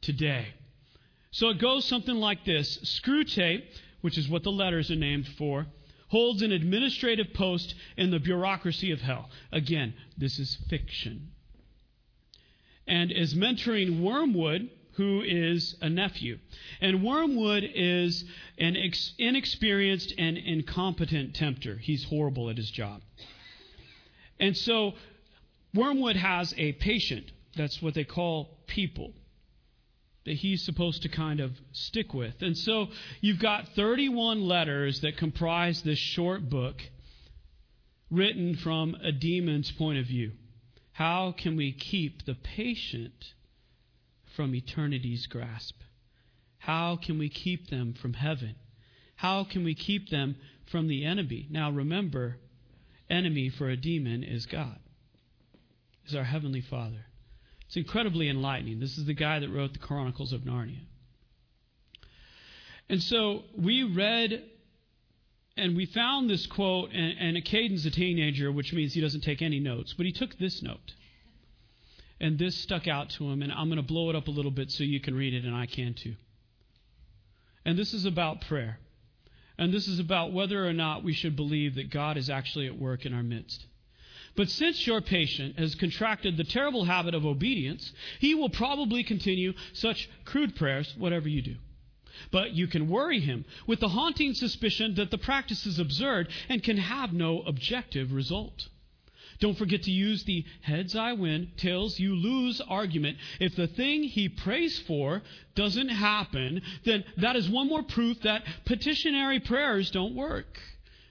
today. 0.00 0.48
So 1.36 1.50
it 1.50 1.58
goes 1.58 1.84
something 1.84 2.14
like 2.14 2.46
this 2.46 2.78
Screwtape, 2.78 3.64
which 4.00 4.16
is 4.16 4.26
what 4.26 4.42
the 4.42 4.50
letters 4.50 4.90
are 4.90 4.96
named 4.96 5.28
for, 5.36 5.66
holds 6.08 6.40
an 6.40 6.50
administrative 6.50 7.34
post 7.34 7.74
in 7.98 8.10
the 8.10 8.18
bureaucracy 8.18 8.90
of 8.90 9.02
hell. 9.02 9.28
Again, 9.52 9.92
this 10.16 10.38
is 10.38 10.56
fiction. 10.70 11.32
And 12.86 13.12
is 13.12 13.34
mentoring 13.34 14.00
Wormwood, 14.00 14.70
who 14.92 15.20
is 15.20 15.76
a 15.82 15.90
nephew. 15.90 16.38
And 16.80 17.04
Wormwood 17.04 17.64
is 17.74 18.24
an 18.56 18.74
ex- 18.78 19.12
inexperienced 19.18 20.14
and 20.16 20.38
incompetent 20.38 21.34
tempter. 21.34 21.76
He's 21.76 22.04
horrible 22.04 22.48
at 22.48 22.56
his 22.56 22.70
job. 22.70 23.02
And 24.40 24.56
so 24.56 24.94
Wormwood 25.74 26.16
has 26.16 26.54
a 26.56 26.72
patient. 26.72 27.30
That's 27.54 27.82
what 27.82 27.92
they 27.92 28.04
call 28.04 28.56
people 28.66 29.12
that 30.26 30.34
he's 30.34 30.62
supposed 30.62 31.02
to 31.02 31.08
kind 31.08 31.40
of 31.40 31.52
stick 31.72 32.12
with. 32.12 32.42
And 32.42 32.58
so 32.58 32.88
you've 33.20 33.40
got 33.40 33.68
31 33.74 34.42
letters 34.42 35.00
that 35.00 35.16
comprise 35.16 35.82
this 35.82 35.98
short 35.98 36.50
book 36.50 36.76
written 38.10 38.56
from 38.56 38.94
a 39.02 39.12
demon's 39.12 39.70
point 39.72 39.98
of 39.98 40.06
view. 40.06 40.32
How 40.92 41.34
can 41.36 41.56
we 41.56 41.72
keep 41.72 42.24
the 42.24 42.34
patient 42.34 43.34
from 44.34 44.54
eternity's 44.54 45.26
grasp? 45.26 45.76
How 46.58 46.96
can 46.96 47.18
we 47.18 47.28
keep 47.28 47.70
them 47.70 47.94
from 47.94 48.12
heaven? 48.12 48.56
How 49.14 49.44
can 49.44 49.64
we 49.64 49.74
keep 49.74 50.10
them 50.10 50.36
from 50.70 50.88
the 50.88 51.04
enemy? 51.04 51.46
Now 51.50 51.70
remember, 51.70 52.36
enemy 53.08 53.48
for 53.48 53.68
a 53.68 53.76
demon 53.76 54.24
is 54.24 54.46
God, 54.46 54.78
is 56.06 56.14
our 56.14 56.24
heavenly 56.24 56.60
Father. 56.60 57.06
It's 57.66 57.76
incredibly 57.76 58.28
enlightening. 58.28 58.80
This 58.80 58.96
is 58.96 59.06
the 59.06 59.14
guy 59.14 59.38
that 59.40 59.48
wrote 59.48 59.72
the 59.72 59.78
Chronicles 59.78 60.32
of 60.32 60.42
Narnia. 60.42 60.80
And 62.88 63.02
so 63.02 63.42
we 63.56 63.82
read 63.82 64.44
and 65.56 65.74
we 65.74 65.86
found 65.86 66.28
this 66.28 66.46
quote, 66.46 66.90
and, 66.92 67.18
and 67.18 67.36
a 67.36 67.40
teenager, 67.40 68.52
which 68.52 68.72
means 68.72 68.92
he 68.92 69.00
doesn't 69.00 69.22
take 69.22 69.40
any 69.40 69.58
notes, 69.58 69.94
but 69.94 70.04
he 70.04 70.12
took 70.12 70.38
this 70.38 70.62
note. 70.62 70.92
And 72.20 72.38
this 72.38 72.54
stuck 72.54 72.86
out 72.86 73.10
to 73.10 73.30
him, 73.30 73.42
and 73.42 73.50
I'm 73.50 73.68
going 73.68 73.76
to 73.76 73.82
blow 73.82 74.10
it 74.10 74.16
up 74.16 74.28
a 74.28 74.30
little 74.30 74.50
bit 74.50 74.70
so 74.70 74.84
you 74.84 75.00
can 75.00 75.14
read 75.14 75.34
it, 75.34 75.44
and 75.44 75.54
I 75.54 75.66
can 75.66 75.94
too. 75.94 76.14
And 77.64 77.78
this 77.78 77.94
is 77.94 78.04
about 78.04 78.42
prayer. 78.42 78.78
And 79.58 79.72
this 79.72 79.88
is 79.88 79.98
about 79.98 80.32
whether 80.32 80.66
or 80.66 80.74
not 80.74 81.02
we 81.02 81.14
should 81.14 81.36
believe 81.36 81.76
that 81.76 81.90
God 81.90 82.18
is 82.18 82.28
actually 82.28 82.66
at 82.66 82.78
work 82.78 83.06
in 83.06 83.14
our 83.14 83.22
midst. 83.22 83.64
But 84.36 84.50
since 84.50 84.86
your 84.86 85.00
patient 85.00 85.58
has 85.58 85.74
contracted 85.74 86.36
the 86.36 86.44
terrible 86.44 86.84
habit 86.84 87.14
of 87.14 87.24
obedience, 87.24 87.92
he 88.20 88.34
will 88.34 88.50
probably 88.50 89.02
continue 89.02 89.54
such 89.72 90.08
crude 90.24 90.54
prayers, 90.56 90.94
whatever 90.96 91.28
you 91.28 91.42
do. 91.42 91.56
But 92.30 92.52
you 92.52 92.66
can 92.66 92.88
worry 92.88 93.20
him 93.20 93.44
with 93.66 93.80
the 93.80 93.88
haunting 93.88 94.34
suspicion 94.34 94.94
that 94.94 95.10
the 95.10 95.18
practice 95.18 95.66
is 95.66 95.78
absurd 95.78 96.28
and 96.48 96.62
can 96.62 96.76
have 96.76 97.12
no 97.12 97.42
objective 97.42 98.12
result. 98.12 98.68
Don't 99.38 99.58
forget 99.58 99.82
to 99.82 99.90
use 99.90 100.24
the 100.24 100.44
heads 100.62 100.96
I 100.96 101.12
win, 101.12 101.50
tails 101.56 101.98
you 101.98 102.14
lose 102.14 102.60
argument. 102.60 103.18
If 103.38 103.54
the 103.54 103.66
thing 103.66 104.04
he 104.04 104.28
prays 104.28 104.78
for 104.78 105.22
doesn't 105.54 105.90
happen, 105.90 106.62
then 106.84 107.04
that 107.18 107.36
is 107.36 107.48
one 107.48 107.68
more 107.68 107.82
proof 107.82 108.20
that 108.22 108.44
petitionary 108.64 109.40
prayers 109.40 109.90
don't 109.90 110.14
work. 110.14 110.58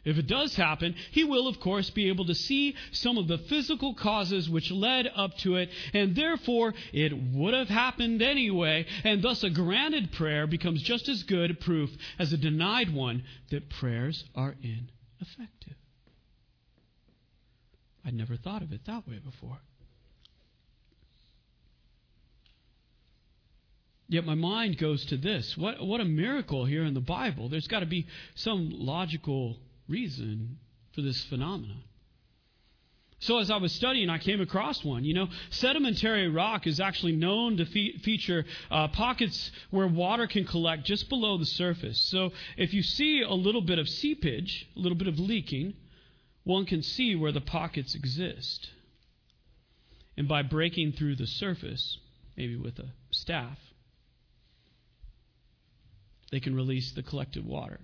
If 0.06 0.20
it 0.20 0.28
does 0.28 0.56
happen, 0.56 0.96
he 1.12 1.24
will, 1.24 1.48
of 1.48 1.60
course, 1.60 1.90
be 1.90 2.10
able 2.10 2.26
to 2.26 2.36
see 2.36 2.76
some 2.92 3.18
of 3.18 3.28
the 3.28 3.40
physical 3.40 3.96
causes 3.96 4.48
which 4.48 4.72
led 4.72 5.10
up 5.16 5.36
to 5.40 5.56
it, 5.56 5.72
and 5.94 6.16
therefore 6.16 6.76
it 6.94 7.12
would 7.34 7.56
have 7.56 7.70
happened 7.70 8.22
anyway, 8.22 8.86
and 9.04 9.22
thus 9.22 9.44
a 9.44 9.50
granted 9.50 10.12
prayer 10.12 10.46
becomes 10.46 10.84
just 10.84 11.10
as 11.10 11.24
good 11.24 11.52
a 11.52 11.56
proof 11.56 11.90
as 12.20 12.32
a 12.32 12.38
denied 12.38 12.94
one 12.94 13.24
that 13.50 13.70
prayers 13.70 14.24
are 14.36 14.56
ineffective. 14.62 15.76
I'd 18.06 18.14
never 18.14 18.38
thought 18.38 18.62
of 18.62 18.72
it 18.72 18.86
that 18.86 19.08
way 19.08 19.18
before. 19.18 19.58
Yet 24.08 24.24
my 24.24 24.36
mind 24.36 24.78
goes 24.78 25.04
to 25.06 25.18
this. 25.18 25.58
What, 25.58 25.84
what 25.84 26.00
a 26.00 26.06
miracle 26.06 26.66
here 26.66 26.84
in 26.84 26.94
the 26.94 27.00
Bible. 27.00 27.50
There's 27.50 27.68
got 27.68 27.80
to 27.80 27.88
be 27.88 28.06
some 28.36 28.70
logical 28.72 29.58
reason 29.88 30.58
for 30.94 31.02
this 31.02 31.24
phenomenon. 31.26 31.84
So, 33.20 33.40
as 33.40 33.50
I 33.50 33.58
was 33.58 33.72
studying, 33.72 34.10
I 34.10 34.18
came 34.18 34.42
across 34.42 34.84
one. 34.84 35.06
You 35.06 35.14
know, 35.14 35.28
sedimentary 35.50 36.28
rock 36.28 36.68
is 36.68 36.80
actually 36.80 37.14
known 37.14 37.58
to 37.58 37.66
fe- 37.66 37.98
feature 37.98 38.46
uh, 38.70 38.90
pockets 38.90 39.52
where 39.72 39.88
water 39.88 40.28
can 40.28 40.46
collect 40.46 40.84
just 40.84 41.08
below 41.10 41.38
the 41.38 41.46
surface. 41.46 42.00
So, 42.00 42.32
if 42.58 42.74
you 42.74 42.84
see 42.84 43.22
a 43.22 43.34
little 43.34 43.62
bit 43.62 43.80
of 43.80 43.88
seepage, 43.88 44.68
a 44.76 44.80
little 44.80 44.98
bit 44.98 45.08
of 45.08 45.18
leaking, 45.18 45.74
one 46.44 46.66
can 46.66 46.84
see 46.84 47.16
where 47.16 47.32
the 47.32 47.42
pockets 47.42 47.96
exist. 47.96 48.70
And 50.18 50.28
by 50.28 50.44
breaking 50.44 50.94
through 50.94 51.16
the 51.16 51.28
surface, 51.28 51.98
maybe 52.38 52.56
with 52.58 52.80
a 52.80 52.90
staff, 53.12 53.58
they 56.32 56.40
can 56.40 56.56
release 56.56 56.92
the 56.92 57.04
collected 57.04 57.46
water. 57.46 57.80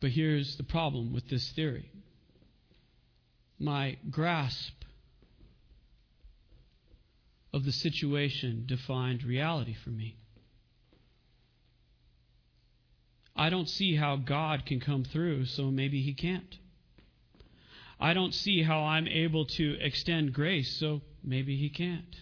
But 0.00 0.10
here's 0.10 0.56
the 0.56 0.64
problem 0.64 1.12
with 1.12 1.28
this 1.28 1.50
theory 1.50 1.90
my 3.58 3.98
grasp 4.10 4.72
of 7.52 7.64
the 7.64 7.72
situation 7.72 8.64
defined 8.66 9.22
reality 9.22 9.74
for 9.74 9.90
me. 9.90 10.16
I 13.36 13.50
don't 13.50 13.68
see 13.68 13.96
how 13.96 14.16
God 14.16 14.64
can 14.64 14.80
come 14.80 15.04
through, 15.04 15.46
so 15.46 15.70
maybe 15.70 16.00
He 16.00 16.14
can't. 16.14 16.56
I 17.98 18.14
don't 18.14 18.32
see 18.32 18.62
how 18.62 18.84
I'm 18.84 19.06
able 19.06 19.44
to 19.44 19.76
extend 19.80 20.32
grace, 20.32 20.78
so 20.78 21.02
maybe 21.22 21.56
He 21.56 21.68
can't. 21.68 22.16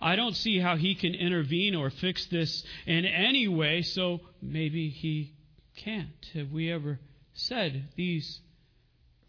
I 0.00 0.16
don't 0.16 0.34
see 0.34 0.58
how 0.58 0.76
He 0.76 0.94
can 0.94 1.14
intervene 1.14 1.74
or 1.74 1.90
fix 1.90 2.26
this 2.26 2.64
in 2.86 3.04
any 3.04 3.46
way, 3.46 3.82
so 3.82 4.20
maybe 4.40 4.88
He 4.88 5.34
can't. 5.76 6.30
Have 6.34 6.50
we 6.50 6.72
ever 6.72 6.98
said 7.38 7.84
these 7.96 8.40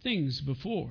things 0.01 0.41
before. 0.41 0.89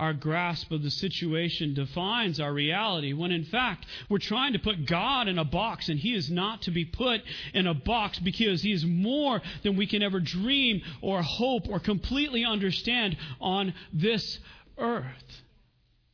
Our 0.00 0.12
grasp 0.12 0.72
of 0.72 0.82
the 0.82 0.90
situation 0.90 1.74
defines 1.74 2.40
our 2.40 2.52
reality 2.52 3.12
when 3.12 3.30
in 3.30 3.44
fact 3.44 3.86
we're 4.08 4.18
trying 4.18 4.54
to 4.54 4.58
put 4.58 4.86
God 4.86 5.28
in 5.28 5.38
a 5.38 5.44
box 5.44 5.88
and 5.88 5.98
He 6.00 6.14
is 6.14 6.28
not 6.30 6.62
to 6.62 6.72
be 6.72 6.84
put 6.84 7.22
in 7.54 7.68
a 7.68 7.74
box 7.74 8.18
because 8.18 8.62
He 8.62 8.72
is 8.72 8.84
more 8.84 9.40
than 9.62 9.76
we 9.76 9.86
can 9.86 10.02
ever 10.02 10.18
dream 10.18 10.82
or 11.00 11.22
hope 11.22 11.68
or 11.68 11.78
completely 11.78 12.44
understand 12.44 13.16
on 13.40 13.72
this 13.92 14.40
earth. 14.76 15.42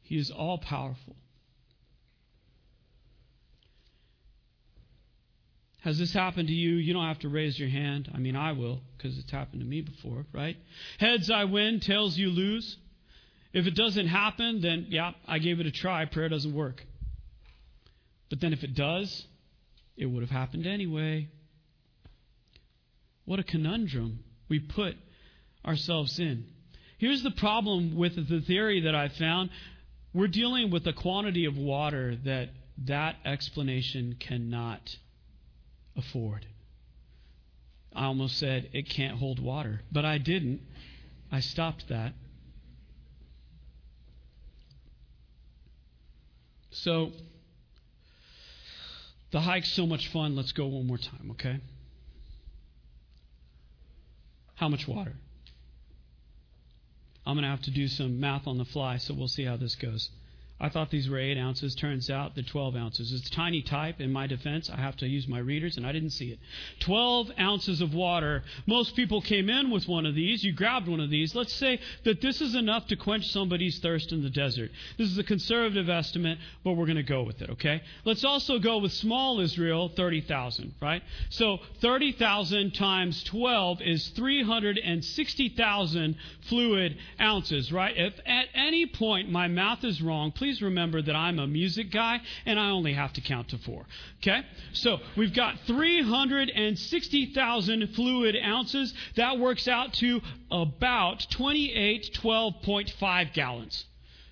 He 0.03 0.19
is 0.19 0.31
all 0.31 0.59
powerful. 0.59 1.17
Has 5.83 5.99
this 5.99 6.13
happened 6.13 6.49
to 6.49 6.55
you? 6.55 6.75
You 6.77 6.93
don't 6.93 7.07
have 7.07 7.21
to 7.21 7.29
raise 7.29 7.59
your 7.59 7.69
hand. 7.69 8.11
I 8.15 8.19
mean, 8.19 8.37
I 8.37 8.53
will, 8.53 8.83
because 8.97 9.19
it's 9.19 9.31
happened 9.31 9.61
to 9.63 9.67
me 9.67 9.81
before, 9.81 10.27
right? 10.33 10.57
Heads 10.99 11.31
I 11.31 11.45
win, 11.45 11.81
tails 11.81 12.19
you 12.19 12.29
lose. 12.29 12.77
If 13.53 13.67
it 13.67 13.75
doesn't 13.75 14.07
happen, 14.07 14.61
then 14.61 14.87
yeah, 14.91 15.13
I 15.27 15.39
gave 15.39 15.59
it 15.59 15.67
a 15.67 15.71
try. 15.71 16.05
Prayer 16.05 16.29
doesn't 16.29 16.55
work. 16.55 16.85
But 18.29 18.41
then 18.41 18.53
if 18.53 18.63
it 18.63 18.75
does, 18.75 19.27
it 19.97 20.07
would 20.07 20.23
have 20.23 20.31
happened 20.31 20.67
anyway. 20.67 21.29
What 23.25 23.39
a 23.39 23.45
conundrum 23.45 24.21
we 24.49 24.61
put 24.61 24.97
ourselves 25.65 26.19
in. 26.19 26.45
Here's 26.99 27.23
the 27.23 27.31
problem 27.31 27.97
with 27.97 28.29
the 28.29 28.41
theory 28.43 28.83
that 28.83 28.95
I 28.95 29.09
found. 29.09 29.51
We're 30.13 30.29
dealing 30.29 30.71
with 30.71 30.87
a 30.87 30.93
quantity 30.93 31.47
of 31.47 31.57
water 31.57 32.17
that 32.25 32.51
that 32.87 33.17
explanation 33.25 34.17
cannot 34.21 34.97
afford. 36.01 36.47
I 37.95 38.07
almost 38.07 38.39
said 38.39 38.71
it 38.73 38.89
can't 38.89 39.19
hold 39.19 39.39
water, 39.39 39.81
but 39.93 40.05
I 40.05 40.19
didn't. 40.19 40.61
I 41.31 41.41
stopped 41.41 41.89
that. 41.89 42.13
So, 46.73 47.13
the 49.33 49.41
hike's 49.41 49.73
so 49.73 49.87
much 49.87 50.09
fun. 50.09 50.37
Let's 50.37 50.53
go 50.53 50.67
one 50.67 50.87
more 50.87 50.99
time, 50.99 51.31
okay? 51.33 51.61
How 54.55 54.69
much 54.69 54.87
water? 54.87 55.15
I'm 57.27 57.35
going 57.35 57.45
to 57.45 57.51
have 57.51 57.63
to 57.63 57.71
do 57.71 57.89
some 57.89 58.21
math 58.21 58.47
on 58.47 58.59
the 58.59 58.65
fly, 58.65 58.97
so 58.99 59.15
we'll 59.15 59.29
see 59.29 59.45
how 59.45 59.57
this 59.57 59.75
goes. 59.75 60.11
I 60.61 60.69
thought 60.69 60.91
these 60.91 61.09
were 61.09 61.19
8 61.19 61.39
ounces. 61.39 61.75
Turns 61.75 62.11
out 62.11 62.35
they're 62.35 62.45
12 62.45 62.77
ounces. 62.77 63.13
It's 63.13 63.31
tiny 63.31 63.63
type. 63.63 64.01
In 64.01 64.13
my 64.13 64.27
defense, 64.27 64.69
I 64.69 64.77
have 64.77 64.97
to 64.99 65.07
use 65.07 65.27
my 65.27 65.39
readers, 65.39 65.79
and 65.79 65.87
I 65.87 65.93
didn't 65.93 66.11
see 66.11 66.33
it. 66.33 66.39
12 66.81 67.31
ounces 67.39 67.81
of 67.81 67.95
water. 67.95 68.43
Most 68.67 68.95
people 68.95 69.23
came 69.23 69.49
in 69.49 69.71
with 69.71 69.89
one 69.89 70.05
of 70.05 70.15
these. 70.15 70.45
You 70.45 70.53
grabbed 70.53 70.89
one 70.89 71.01
of 71.01 71.09
these. 71.09 71.35
Let's 71.35 71.55
say 71.55 71.81
that 72.05 72.21
this 72.21 72.43
is 72.43 72.55
enough 72.55 72.87
to 72.89 72.97
quench 72.97 73.31
somebody's 73.31 73.79
thirst 73.79 74.13
in 74.13 74.23
the 74.23 74.29
desert. 74.29 74.71
This 74.99 75.11
is 75.11 75.17
a 75.17 75.25
conservative 75.25 75.89
estimate, 75.89 76.37
but 76.63 76.75
we're 76.75 76.87
going 76.87 76.97
to 76.97 77.03
go 77.03 77.23
with 77.23 77.41
it, 77.41 77.49
okay? 77.51 77.81
Let's 78.05 78.25
also 78.25 78.59
go 78.59 78.79
with 78.79 78.93
small 78.93 79.41
Israel, 79.41 79.89
30,000, 79.89 80.75
right? 80.83 81.03
So 81.31 81.61
30,000 81.81 82.75
times 82.75 83.25
12 83.25 83.81
is 83.81 84.09
360,000 84.09 86.17
fluid 86.49 86.99
ounces, 87.21 87.73
right? 87.73 87.97
If 87.97 88.15
at 88.27 88.47
any 88.55 88.87
point 88.87 89.31
my 89.31 89.49
math 89.49 89.85
is 89.85 90.03
wrong, 90.03 90.33
please 90.33 90.50
please 90.51 90.63
remember 90.63 91.01
that 91.01 91.15
I'm 91.15 91.39
a 91.39 91.47
music 91.47 91.93
guy 91.93 92.21
and 92.45 92.59
I 92.59 92.71
only 92.71 92.95
have 92.95 93.13
to 93.13 93.21
count 93.21 93.51
to 93.51 93.59
four. 93.59 93.87
Okay? 94.21 94.45
So 94.73 94.99
we've 95.17 95.33
got 95.33 95.55
360,000 95.69 97.87
fluid 97.95 98.35
ounces. 98.45 98.93
That 99.15 99.39
works 99.39 99.69
out 99.69 99.93
to 99.95 100.21
about 100.51 101.25
2812.5 101.39 103.33
gallons. 103.33 103.85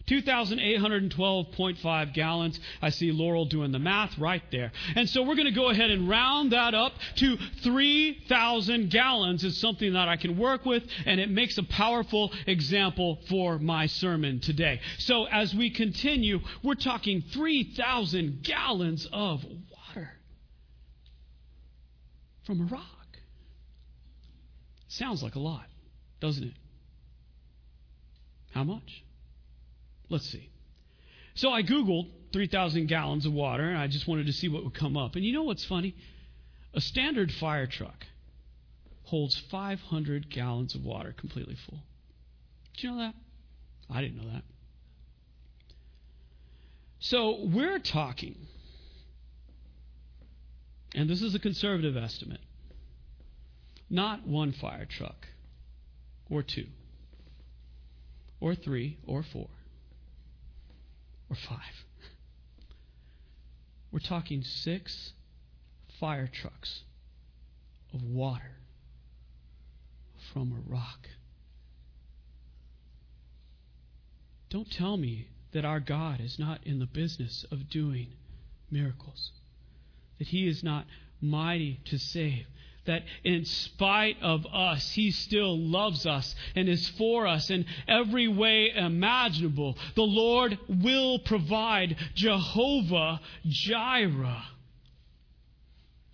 2,812.5 0.09 2.15
gallons. 2.15 2.59
I 2.81 2.91
see 2.91 3.13
Laurel 3.13 3.45
doing 3.45 3.73
the 3.73 3.79
math 3.79 4.17
right 4.19 4.43
there. 4.51 4.73
And 4.97 5.09
so 5.09 5.23
we're 5.23 5.37
going 5.37 5.47
to 5.47 5.53
go 5.53 5.71
ahead 5.71 5.91
and 5.91 6.09
round 6.09 6.53
that 6.53 6.75
up 6.75 6.95
to 7.17 7.37
3,000 7.63 8.91
gallons 8.91 9.45
is 9.45 9.61
something 9.61 9.93
that 9.93 10.09
I 10.09 10.17
can 10.17 10.39
work 10.39 10.65
with, 10.65 10.85
and 11.07 11.21
it 11.21 11.31
makes 11.31 11.59
a 11.59 11.63
powerful 11.63 12.33
example 12.47 13.19
for 13.29 13.59
my 13.59 13.87
sermon 13.87 14.41
today. 14.41 14.81
So 14.99 15.25
as 15.25 15.55
we 15.55 15.71
continue, 15.71 16.41
we're 16.63 16.75
talking 16.75 17.23
3,000 17.33 18.43
gallons 18.43 19.07
of 19.13 19.45
water 19.45 20.11
from 22.45 22.63
a 22.63 22.65
rock. 22.65 22.85
Sounds 24.89 25.23
like 25.23 25.35
a 25.35 25.41
lot, 25.41 25.67
doesn't 26.21 26.45
it? 26.45 26.55
How 28.53 28.65
much? 28.65 29.05
Let's 30.09 30.29
see. 30.29 30.51
So 31.35 31.51
I 31.51 31.63
Googled 31.63 32.09
3,000 32.33 32.87
gallons 32.87 33.27
of 33.27 33.33
water, 33.33 33.69
and 33.69 33.79
I 33.79 33.87
just 33.87 34.09
wanted 34.09 34.27
to 34.27 34.33
see 34.33 34.49
what 34.49 34.65
would 34.65 34.75
come 34.75 34.97
up. 34.97 35.15
And 35.15 35.25
you 35.25 35.33
know 35.33 35.45
what's 35.45 35.65
funny? 35.65 35.95
A 36.75 36.81
standard 36.81 37.33
fire 37.33 37.67
truck 37.67 38.07
holds 39.05 39.39
500 39.51 40.31
gallons 40.31 40.75
of 40.75 40.85
water 40.85 41.15
completely 41.17 41.57
full. 41.67 41.79
Did 42.75 42.83
you 42.83 42.91
know 42.91 42.99
that? 42.99 43.15
I 43.91 44.03
didn't 44.03 44.19
know 44.19 44.31
that. 44.33 44.43
So 47.01 47.39
we're 47.45 47.79
talking, 47.79 48.35
and 50.95 51.09
this 51.09 51.23
is 51.23 51.35
a 51.35 51.39
conservative 51.39 51.97
estimate, 51.97 52.41
not 53.89 54.27
one 54.27 54.53
fire 54.53 54.85
truck, 54.85 55.29
or 56.29 56.43
two, 56.43 56.67
or 58.41 58.55
three, 58.55 58.99
or 59.07 59.23
four 59.23 59.49
or 61.31 61.37
five. 61.37 61.85
We're 63.91 64.01
talking 64.01 64.43
six 64.43 65.13
fire 65.99 66.29
trucks 66.33 66.83
of 67.93 68.03
water 68.03 68.57
from 70.33 70.53
a 70.53 70.71
rock. 70.71 71.09
Don't 74.51 74.71
tell 74.71 74.97
me 74.97 75.29
that 75.53 75.65
our 75.65 75.81
God 75.81 76.21
is 76.21 76.39
not 76.39 76.61
in 76.65 76.79
the 76.79 76.87
business 76.87 77.45
of 77.51 77.71
doing 77.71 78.09
miracles, 78.71 79.31
that 80.19 80.29
He 80.29 80.47
is 80.47 80.63
not 80.63 80.87
mighty 81.21 81.81
to 81.87 81.99
save, 81.99 82.47
that 82.89 83.05
in 83.23 83.45
spite 83.45 84.17
of 84.21 84.45
us, 84.53 84.91
He 84.91 85.13
still 85.13 85.57
loves 85.57 86.05
us 86.05 86.35
and 86.57 86.69
is 86.69 86.89
for 86.89 87.27
us 87.27 87.49
in 87.51 87.65
every 87.87 88.27
way 88.29 88.73
imaginable. 88.75 89.79
The 89.95 90.03
Lord 90.03 90.59
will 90.69 91.21
provide 91.21 91.97
Jehovah 92.15 93.21
Jireh. 93.47 94.45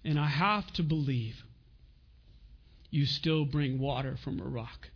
And 0.05 0.21
I 0.21 0.27
have 0.27 0.71
to 0.75 0.83
believe 0.83 1.43
you 2.91 3.07
still 3.07 3.45
bring 3.45 3.81
water 3.81 4.17
from 4.23 4.41
a 4.41 4.45
rock. 4.45 4.91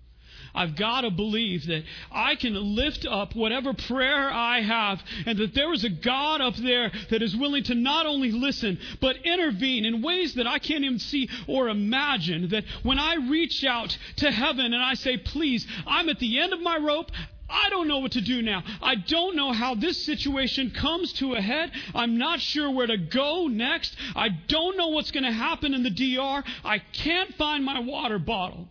I've 0.55 0.77
got 0.77 1.03
to 1.03 1.11
believe 1.11 1.67
that 1.67 1.85
I 2.11 2.35
can 2.35 2.55
lift 2.77 3.07
up 3.07 3.35
whatever 3.35 3.73
prayer 3.75 4.31
I 4.31 4.61
have 4.61 5.03
and 5.27 5.39
that 5.39 5.55
there 5.55 5.73
is 5.73 5.85
a 5.85 5.91
God 5.91 6.41
up 6.41 6.57
there 6.57 6.91
that 7.11 7.23
is 7.23 7.37
willing 7.37 7.65
to 7.65 7.75
not 7.75 8.07
only 8.07 8.31
listen, 8.31 8.79
but 9.01 9.17
intervene 9.25 9.85
in 9.85 10.03
ways 10.03 10.35
that 10.35 10.47
I 10.47 10.59
can't 10.59 10.85
even 10.85 10.99
see 10.99 11.29
or 11.47 11.69
imagine. 11.69 12.49
That 12.49 12.65
when 12.83 12.99
I 12.99 13.15
reach 13.17 13.65
out 13.65 13.97
to 14.17 14.31
heaven 14.31 14.73
and 14.73 14.83
I 14.83 14.95
say, 14.95 15.17
please, 15.17 15.67
I'm 15.87 16.09
at 16.09 16.19
the 16.19 16.39
end 16.41 16.53
of 16.53 16.61
my 16.61 16.77
rope. 16.79 17.11
I 17.51 17.71
don't 17.71 17.89
know 17.89 18.01
what 18.01 18.13
to 18.13 18.21
do 18.21 18.43
now. 18.43 18.63
I 18.83 18.95
don't 18.95 19.35
know 19.35 19.53
how 19.53 19.75
this 19.75 20.05
situation 20.05 20.71
comes 20.71 21.15
to 21.15 21.35
a 21.35 21.41
head. 21.41 21.73
I'm 21.95 22.19
not 22.19 22.41
sure 22.41 22.71
where 22.71 22.87
to 22.87 22.99
go 22.99 23.47
next. 23.47 23.97
I 24.15 24.29
don't 24.29 24.77
know 24.77 24.89
what's 24.89 25.11
going 25.11 25.25
to 25.25 25.33
happen 25.33 25.73
in 25.73 25.83
the 25.83 25.91
DR. 25.91 26.45
I 26.65 26.79
can't 26.93 27.35
find 27.37 27.65
my 27.65 27.81
water 27.81 28.19
bottle. 28.19 28.69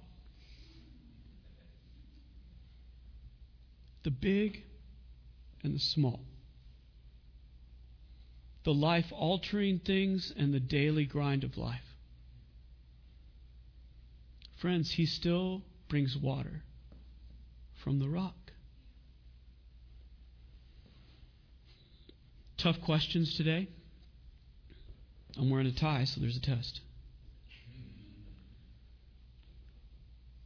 The 4.07 4.11
big 4.11 4.63
and 5.63 5.75
the 5.75 5.79
small, 5.79 6.21
the 8.63 8.73
life 8.73 9.07
altering 9.11 9.79
things 9.79 10.31
and 10.37 10.53
the 10.53 10.61
daily 10.61 11.05
grind 11.05 11.43
of 11.43 11.57
life. 11.57 11.83
Friends, 14.61 14.91
He 14.91 15.05
still 15.05 15.61
brings 15.89 16.15
water 16.15 16.61
from 17.83 17.99
the 17.99 18.07
rock. 18.07 18.37
Tough 22.57 22.79
questions 22.85 23.35
today. 23.35 23.67
I'm 25.37 25.49
wearing 25.49 25.67
a 25.67 25.73
tie, 25.73 26.05
so 26.05 26.21
there's 26.21 26.37
a 26.37 26.41
test. 26.41 26.79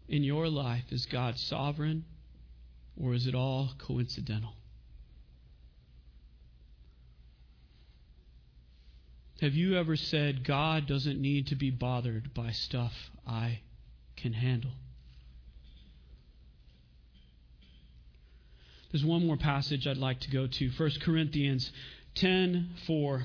In 0.10 0.24
your 0.24 0.48
life, 0.48 0.86
is 0.90 1.06
God 1.06 1.38
sovereign 1.38 2.06
or 3.00 3.14
is 3.14 3.28
it 3.28 3.36
all 3.36 3.72
coincidental? 3.78 4.54
Have 9.42 9.54
you 9.54 9.76
ever 9.76 9.96
said, 9.96 10.46
God 10.46 10.86
doesn't 10.88 11.20
need 11.20 11.48
to 11.48 11.56
be 11.56 11.72
bothered 11.72 12.32
by 12.34 12.52
stuff 12.52 12.94
I 13.26 13.62
can 14.16 14.34
handle? 14.34 14.72
There's 18.92 19.04
one 19.06 19.26
more 19.26 19.38
passage 19.38 19.88
I'd 19.88 19.98
like 19.98 20.20
to 20.22 20.30
go 20.30 20.48
to 20.48 20.70
1 20.70 20.92
Corinthians 21.02 21.72
10 22.16 22.72
4. 22.86 23.24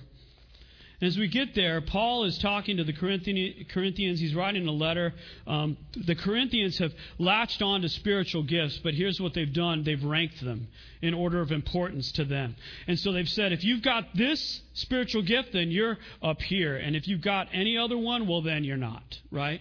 As 1.03 1.19
we 1.19 1.29
get 1.29 1.55
there, 1.55 1.83
Paul 1.83 2.25
is 2.25 2.39
talking 2.39 2.79
to 2.79 2.85
the 2.85 2.93
Corinthians. 2.93 4.21
He's 4.21 4.35
writing 4.35 4.67
a 4.67 4.73
letter. 4.73 5.13
Um, 5.47 5.77
the 5.95 6.15
Corinthians 6.15 6.79
have 6.79 6.95
latched 7.19 7.61
on 7.61 7.83
to 7.83 7.89
spiritual 7.89 8.43
gifts, 8.43 8.79
but 8.79 8.95
here's 8.95 9.21
what 9.21 9.35
they've 9.35 9.53
done 9.53 9.85
they've 9.85 10.03
ranked 10.03 10.43
them 10.43 10.69
in 11.03 11.13
order 11.13 11.41
of 11.43 11.53
importance 11.53 12.13
to 12.13 12.25
them. 12.25 12.57
And 12.87 12.99
so 12.99 13.13
they've 13.13 13.29
said, 13.29 13.53
if 13.53 13.63
you've 13.63 13.83
got 13.83 14.15
this 14.15 14.63
spiritual 14.73 15.23
gift, 15.23 15.53
then 15.53 15.71
you're 15.71 15.99
up 16.23 16.41
here. 16.41 16.77
And 16.77 16.97
if 16.97 17.07
you've 17.07 17.21
got 17.21 17.49
any 17.53 17.77
other 17.77 17.99
one, 17.99 18.27
well, 18.27 18.41
then 18.41 18.65
you're 18.65 18.79
not, 18.79 19.19
right? 19.31 19.61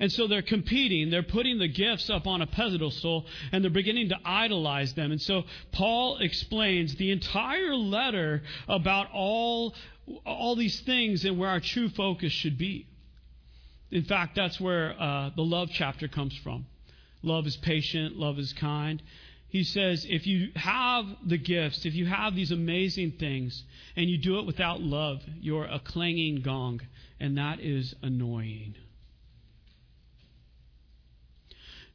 And 0.00 0.10
so 0.10 0.26
they're 0.26 0.40
competing. 0.40 1.10
They're 1.10 1.22
putting 1.22 1.58
the 1.58 1.68
gifts 1.68 2.08
up 2.08 2.26
on 2.26 2.40
a 2.40 2.46
pedestal 2.46 3.26
and 3.52 3.62
they're 3.62 3.70
beginning 3.70 4.08
to 4.08 4.16
idolize 4.24 4.94
them. 4.94 5.12
And 5.12 5.20
so 5.20 5.42
Paul 5.72 6.18
explains 6.18 6.94
the 6.94 7.10
entire 7.10 7.76
letter 7.76 8.42
about 8.66 9.08
all 9.12 9.74
all 10.26 10.56
these 10.56 10.80
things 10.80 11.24
and 11.24 11.38
where 11.38 11.50
our 11.50 11.60
true 11.60 11.88
focus 11.88 12.32
should 12.32 12.58
be. 12.58 12.86
In 13.90 14.04
fact, 14.04 14.36
that's 14.36 14.60
where 14.60 14.94
uh, 15.00 15.30
the 15.34 15.42
love 15.42 15.70
chapter 15.72 16.08
comes 16.08 16.36
from. 16.42 16.66
Love 17.22 17.46
is 17.46 17.56
patient, 17.56 18.16
love 18.16 18.38
is 18.38 18.52
kind. 18.52 19.02
He 19.48 19.64
says, 19.64 20.06
if 20.08 20.26
you 20.26 20.52
have 20.54 21.06
the 21.26 21.36
gifts, 21.36 21.84
if 21.84 21.94
you 21.94 22.06
have 22.06 22.36
these 22.36 22.52
amazing 22.52 23.12
things, 23.18 23.64
and 23.96 24.08
you 24.08 24.16
do 24.16 24.38
it 24.38 24.46
without 24.46 24.80
love, 24.80 25.20
you're 25.40 25.64
a 25.64 25.80
clanging 25.80 26.42
gong, 26.42 26.80
and 27.18 27.36
that 27.36 27.60
is 27.60 27.94
annoying. 28.00 28.76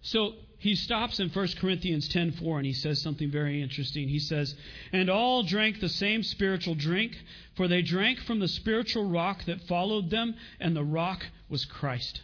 So 0.02 0.34
he 0.66 0.74
stops 0.74 1.20
in 1.20 1.30
1 1.30 1.48
Corinthians 1.60 2.10
10:4 2.10 2.58
and 2.58 2.66
he 2.66 2.74
says 2.74 3.00
something 3.00 3.30
very 3.30 3.62
interesting. 3.62 4.10
He 4.10 4.18
says, 4.18 4.56
"And 4.92 5.12
all 5.12 5.44
drank 5.44 5.80
the 5.80 5.88
same 5.88 6.24
spiritual 6.24 6.74
drink, 6.74 7.24
for 7.54 7.68
they 7.68 7.84
drank 7.84 8.20
from 8.20 8.40
the 8.40 8.48
spiritual 8.48 9.06
rock 9.06 9.46
that 9.46 9.62
followed 9.68 10.10
them, 10.10 10.34
and 10.60 10.76
the 10.76 10.84
rock 10.84 11.28
was 11.50 11.66
Christ." 11.66 12.24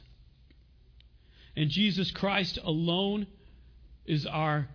And 1.55 1.69
Jesus 1.69 2.09
Christ 2.09 2.57
alone 2.63 3.27
is 4.07 4.25
our 4.25 4.69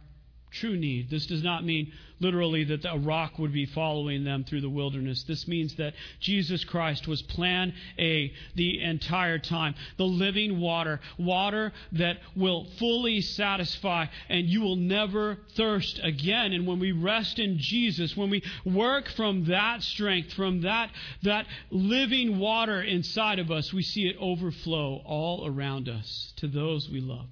true 0.60 0.76
need. 0.76 1.10
This 1.10 1.26
does 1.26 1.42
not 1.42 1.64
mean 1.64 1.92
literally 2.20 2.64
that 2.64 2.84
a 2.84 2.98
rock 2.98 3.38
would 3.38 3.52
be 3.52 3.66
following 3.66 4.24
them 4.24 4.44
through 4.44 4.60
the 4.60 4.70
wilderness. 4.70 5.22
This 5.24 5.46
means 5.46 5.74
that 5.76 5.94
Jesus 6.20 6.64
Christ 6.64 7.06
was 7.06 7.22
plan 7.22 7.74
A 7.98 8.32
the 8.54 8.82
entire 8.82 9.38
time. 9.38 9.74
The 9.96 10.04
living 10.04 10.60
water, 10.60 11.00
water 11.18 11.72
that 11.92 12.18
will 12.34 12.66
fully 12.78 13.20
satisfy 13.20 14.06
and 14.28 14.46
you 14.46 14.62
will 14.62 14.76
never 14.76 15.38
thirst 15.56 16.00
again. 16.02 16.52
And 16.52 16.66
when 16.66 16.78
we 16.78 16.92
rest 16.92 17.38
in 17.38 17.58
Jesus, 17.58 18.16
when 18.16 18.30
we 18.30 18.42
work 18.64 19.08
from 19.10 19.44
that 19.46 19.82
strength, 19.82 20.32
from 20.32 20.62
that, 20.62 20.90
that 21.22 21.46
living 21.70 22.38
water 22.38 22.82
inside 22.82 23.38
of 23.38 23.50
us, 23.50 23.72
we 23.72 23.82
see 23.82 24.08
it 24.08 24.16
overflow 24.18 25.02
all 25.04 25.46
around 25.46 25.88
us 25.88 26.32
to 26.36 26.48
those 26.48 26.88
we 26.88 27.00
love. 27.00 27.26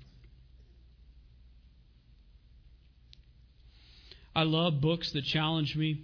I 4.34 4.42
love 4.42 4.80
books 4.80 5.12
that 5.12 5.24
challenge 5.24 5.76
me. 5.76 6.02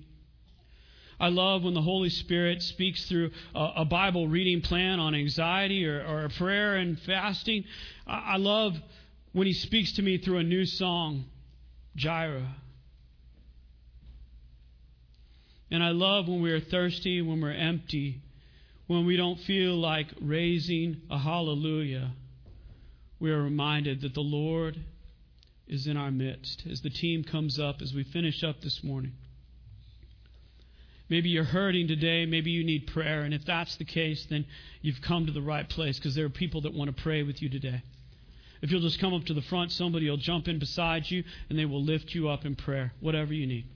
I 1.19 1.29
love 1.29 1.65
when 1.65 1.75
the 1.75 1.83
Holy 1.83 2.09
Spirit 2.09 2.63
speaks 2.63 3.07
through 3.07 3.31
a, 3.55 3.73
a 3.79 3.85
Bible 3.85 4.27
reading 4.27 4.63
plan 4.63 4.99
on 5.01 5.15
anxiety 5.15 5.87
or, 5.87 6.01
or 6.01 6.29
prayer 6.31 6.77
and 6.77 6.99
fasting. 7.01 7.65
I, 8.07 8.33
I 8.33 8.37
love 8.37 8.77
when 9.33 9.47
He 9.47 9.53
speaks 9.53 9.93
to 9.93 10.03
me 10.03 10.19
through 10.19 10.39
a 10.39 10.43
new 10.43 10.65
song, 10.65 11.27
Jireh. 11.95 12.57
And 15.71 15.85
I 15.85 15.91
love 15.91 16.27
when 16.27 16.41
we 16.41 16.53
are 16.53 16.61
thirsty, 16.61 17.21
when 17.23 17.41
we're 17.41 17.53
empty, 17.53 18.23
when 18.87 19.07
we 19.07 19.17
don't 19.17 19.39
feel 19.41 19.77
like 19.77 20.09
raising 20.21 21.03
a 21.11 21.19
hallelujah. 21.19 22.13
We 23.21 23.31
are 23.31 23.43
reminded 23.43 24.01
that 24.01 24.15
the 24.15 24.21
Lord 24.23 24.81
is 25.71 25.87
in 25.87 25.97
our 25.97 26.11
midst 26.11 26.65
as 26.71 26.83
the 26.83 26.91
team 26.91 27.23
comes 27.23 27.59
up, 27.59 27.81
as 27.81 27.95
we 27.95 28.03
finish 28.03 28.43
up 28.43 28.61
this 28.61 28.83
morning. 28.83 29.13
Maybe 31.09 31.29
you're 31.29 31.45
hurting 31.45 31.89
today. 31.89 32.27
Maybe 32.27 32.51
you 32.51 32.65
need 32.65 32.89
prayer. 32.89 33.23
And 33.23 33.33
if 33.33 33.45
that's 33.45 33.77
the 33.77 33.85
case, 33.85 34.27
then 34.29 34.47
you've 34.83 35.01
come 35.01 35.27
to 35.27 35.33
the 35.33 35.41
right 35.41 35.69
place 35.69 35.97
because 35.99 36.15
there 36.15 36.27
are 36.27 36.31
people 36.31 36.61
that 36.63 36.75
want 36.75 36.95
to 36.95 37.03
pray 37.03 37.23
with 37.23 37.41
you 37.41 37.49
today. 37.49 37.83
If 38.63 38.71
you'll 38.71 38.81
just 38.81 39.01
come 39.01 39.15
up 39.15 39.25
to 39.27 39.35
the 39.35 39.43
front, 39.43 39.73
somebody 39.73 40.11
will 40.11 40.17
jump 40.17 40.49
in 40.49 40.59
beside 40.59 41.09
you 41.09 41.25
and 41.49 41.59
they 41.59 41.65
will 41.65 41.83
lift 41.83 42.15
you 42.15 42.29
up 42.29 42.45
in 42.45 42.57
prayer, 42.57 42.93
whatever 43.01 43.33
you 43.33 43.47
need. 43.47 43.67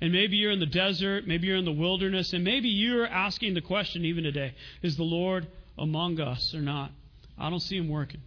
And 0.00 0.12
maybe 0.12 0.36
you're 0.36 0.50
in 0.50 0.60
the 0.60 0.66
desert, 0.66 1.28
maybe 1.28 1.46
you're 1.46 1.56
in 1.56 1.64
the 1.64 1.70
wilderness, 1.70 2.32
and 2.32 2.42
maybe 2.42 2.68
you're 2.68 3.06
asking 3.06 3.54
the 3.54 3.60
question 3.60 4.04
even 4.04 4.24
today 4.24 4.54
is 4.82 4.96
the 4.96 5.04
Lord 5.04 5.46
among 5.78 6.20
us 6.20 6.54
or 6.54 6.60
not? 6.60 6.90
I 7.38 7.50
don't 7.50 7.60
see 7.60 7.76
him 7.76 7.88
working. 7.88 8.20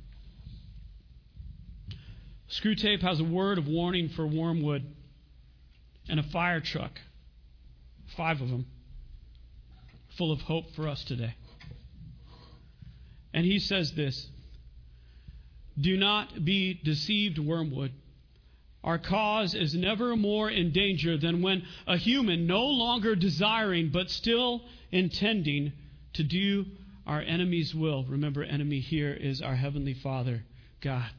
Screwtape 2.50 3.02
has 3.02 3.20
a 3.20 3.24
word 3.24 3.58
of 3.58 3.68
warning 3.68 4.10
for 4.10 4.26
Wormwood 4.28 4.84
and 6.08 6.20
a 6.20 6.24
fire 6.24 6.62
truck, 6.62 7.00
five 8.16 8.42
of 8.42 8.50
them, 8.50 8.68
full 10.18 10.32
of 10.32 10.42
hope 10.42 10.72
for 10.76 10.88
us 10.88 11.04
today. 11.04 11.36
And 13.34 13.46
he 13.46 13.60
says 13.60 13.94
this 13.94 14.30
Do 15.80 15.98
not 15.98 16.46
be 16.46 16.74
deceived, 16.74 17.40
Wormwood. 17.40 17.92
Our 18.84 19.00
cause 19.00 19.56
is 19.56 19.74
never 19.74 20.16
more 20.16 20.48
in 20.48 20.72
danger 20.72 21.18
than 21.18 21.42
when 21.42 21.64
a 21.88 21.98
human, 21.98 22.46
no 22.46 22.66
longer 22.66 23.16
desiring 23.16 23.90
but 23.90 24.12
still 24.12 24.62
intending 24.92 25.74
to 26.14 26.24
do 26.24 26.66
our 27.08 27.20
enemy's 27.20 27.74
will. 27.74 28.04
Remember, 28.04 28.44
enemy 28.44 28.80
here 28.80 29.12
is 29.12 29.42
our 29.42 29.56
Heavenly 29.56 29.96
Father, 29.96 30.44
God 30.82 31.10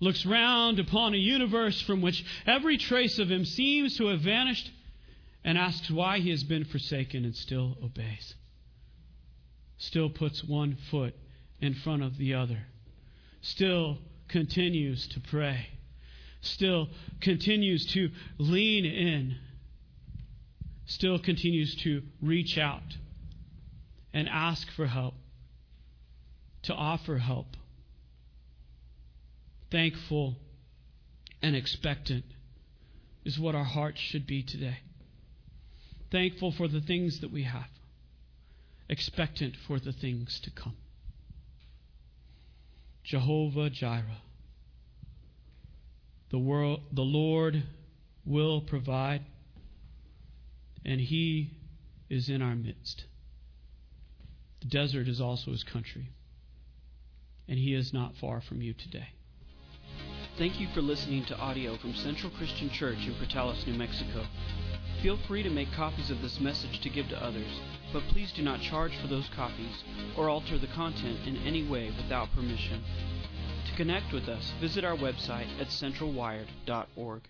looks 0.00 0.26
round 0.26 0.78
upon 0.78 1.14
a 1.14 1.18
universe 1.18 1.80
from 1.80 2.00
which 2.00 2.24
every 2.46 2.76
trace 2.76 3.18
of 3.18 3.30
him 3.30 3.44
seems 3.44 3.96
to 3.96 4.06
have 4.06 4.20
vanished, 4.20 4.70
and 5.44 5.56
asks 5.56 5.90
why 5.90 6.18
he 6.18 6.30
has 6.30 6.42
been 6.42 6.64
forsaken 6.64 7.24
and 7.24 7.34
still 7.34 7.76
obeys. 7.82 8.34
Still 9.78 10.10
puts 10.10 10.42
one 10.42 10.76
foot 10.90 11.14
in 11.60 11.74
front 11.74 12.02
of 12.02 12.18
the 12.18 12.34
other. 12.34 12.66
Still 13.42 13.98
continues 14.28 15.06
to 15.08 15.20
pray. 15.20 15.68
Still 16.40 16.88
continues 17.20 17.86
to 17.92 18.10
lean 18.38 18.84
in. 18.84 19.36
Still 20.86 21.18
continues 21.18 21.74
to 21.76 22.02
reach 22.20 22.58
out 22.58 22.96
and 24.12 24.28
ask 24.28 24.70
for 24.72 24.86
help, 24.86 25.14
to 26.62 26.74
offer 26.74 27.18
help 27.18 27.56
thankful, 29.70 30.36
and 31.42 31.56
expectant 31.56 32.24
is 33.24 33.38
what 33.38 33.54
our 33.54 33.64
hearts 33.64 34.00
should 34.00 34.26
be 34.26 34.42
today. 34.42 34.78
Thankful 36.10 36.52
for 36.52 36.68
the 36.68 36.80
things 36.80 37.20
that 37.20 37.32
we 37.32 37.42
have, 37.42 37.68
expectant 38.88 39.54
for 39.66 39.80
the 39.80 39.92
things 39.92 40.40
to 40.44 40.50
come. 40.50 40.76
Jehovah 43.02 43.70
Jireh. 43.70 44.22
The, 46.30 46.38
world, 46.38 46.80
the 46.92 47.02
Lord 47.02 47.62
will 48.24 48.60
provide, 48.60 49.22
and 50.84 51.00
He 51.00 51.52
is 52.08 52.28
in 52.28 52.42
our 52.42 52.54
midst. 52.54 53.04
The 54.60 54.66
desert 54.66 55.08
is 55.08 55.20
also 55.20 55.52
His 55.52 55.62
country, 55.64 56.10
and 57.48 57.58
He 57.58 57.74
is 57.74 57.92
not 57.92 58.16
far 58.16 58.40
from 58.40 58.60
you 58.60 58.72
today. 58.72 59.08
Thank 60.38 60.60
you 60.60 60.68
for 60.74 60.82
listening 60.82 61.24
to 61.26 61.38
audio 61.38 61.78
from 61.78 61.94
Central 61.94 62.30
Christian 62.32 62.68
Church 62.68 62.98
in 63.06 63.14
Portales, 63.14 63.66
New 63.66 63.72
Mexico. 63.72 64.26
Feel 65.00 65.16
free 65.26 65.42
to 65.42 65.48
make 65.48 65.72
copies 65.72 66.10
of 66.10 66.20
this 66.20 66.40
message 66.40 66.78
to 66.80 66.90
give 66.90 67.08
to 67.08 67.24
others, 67.24 67.48
but 67.90 68.02
please 68.10 68.32
do 68.32 68.42
not 68.42 68.60
charge 68.60 68.92
for 69.00 69.06
those 69.06 69.30
copies 69.34 69.82
or 70.14 70.28
alter 70.28 70.58
the 70.58 70.66
content 70.66 71.26
in 71.26 71.38
any 71.38 71.66
way 71.66 71.90
without 71.96 72.30
permission. 72.34 72.84
To 73.66 73.76
connect 73.76 74.12
with 74.12 74.28
us, 74.28 74.52
visit 74.60 74.84
our 74.84 74.96
website 74.96 75.48
at 75.58 75.68
centralwired.org. 75.68 77.22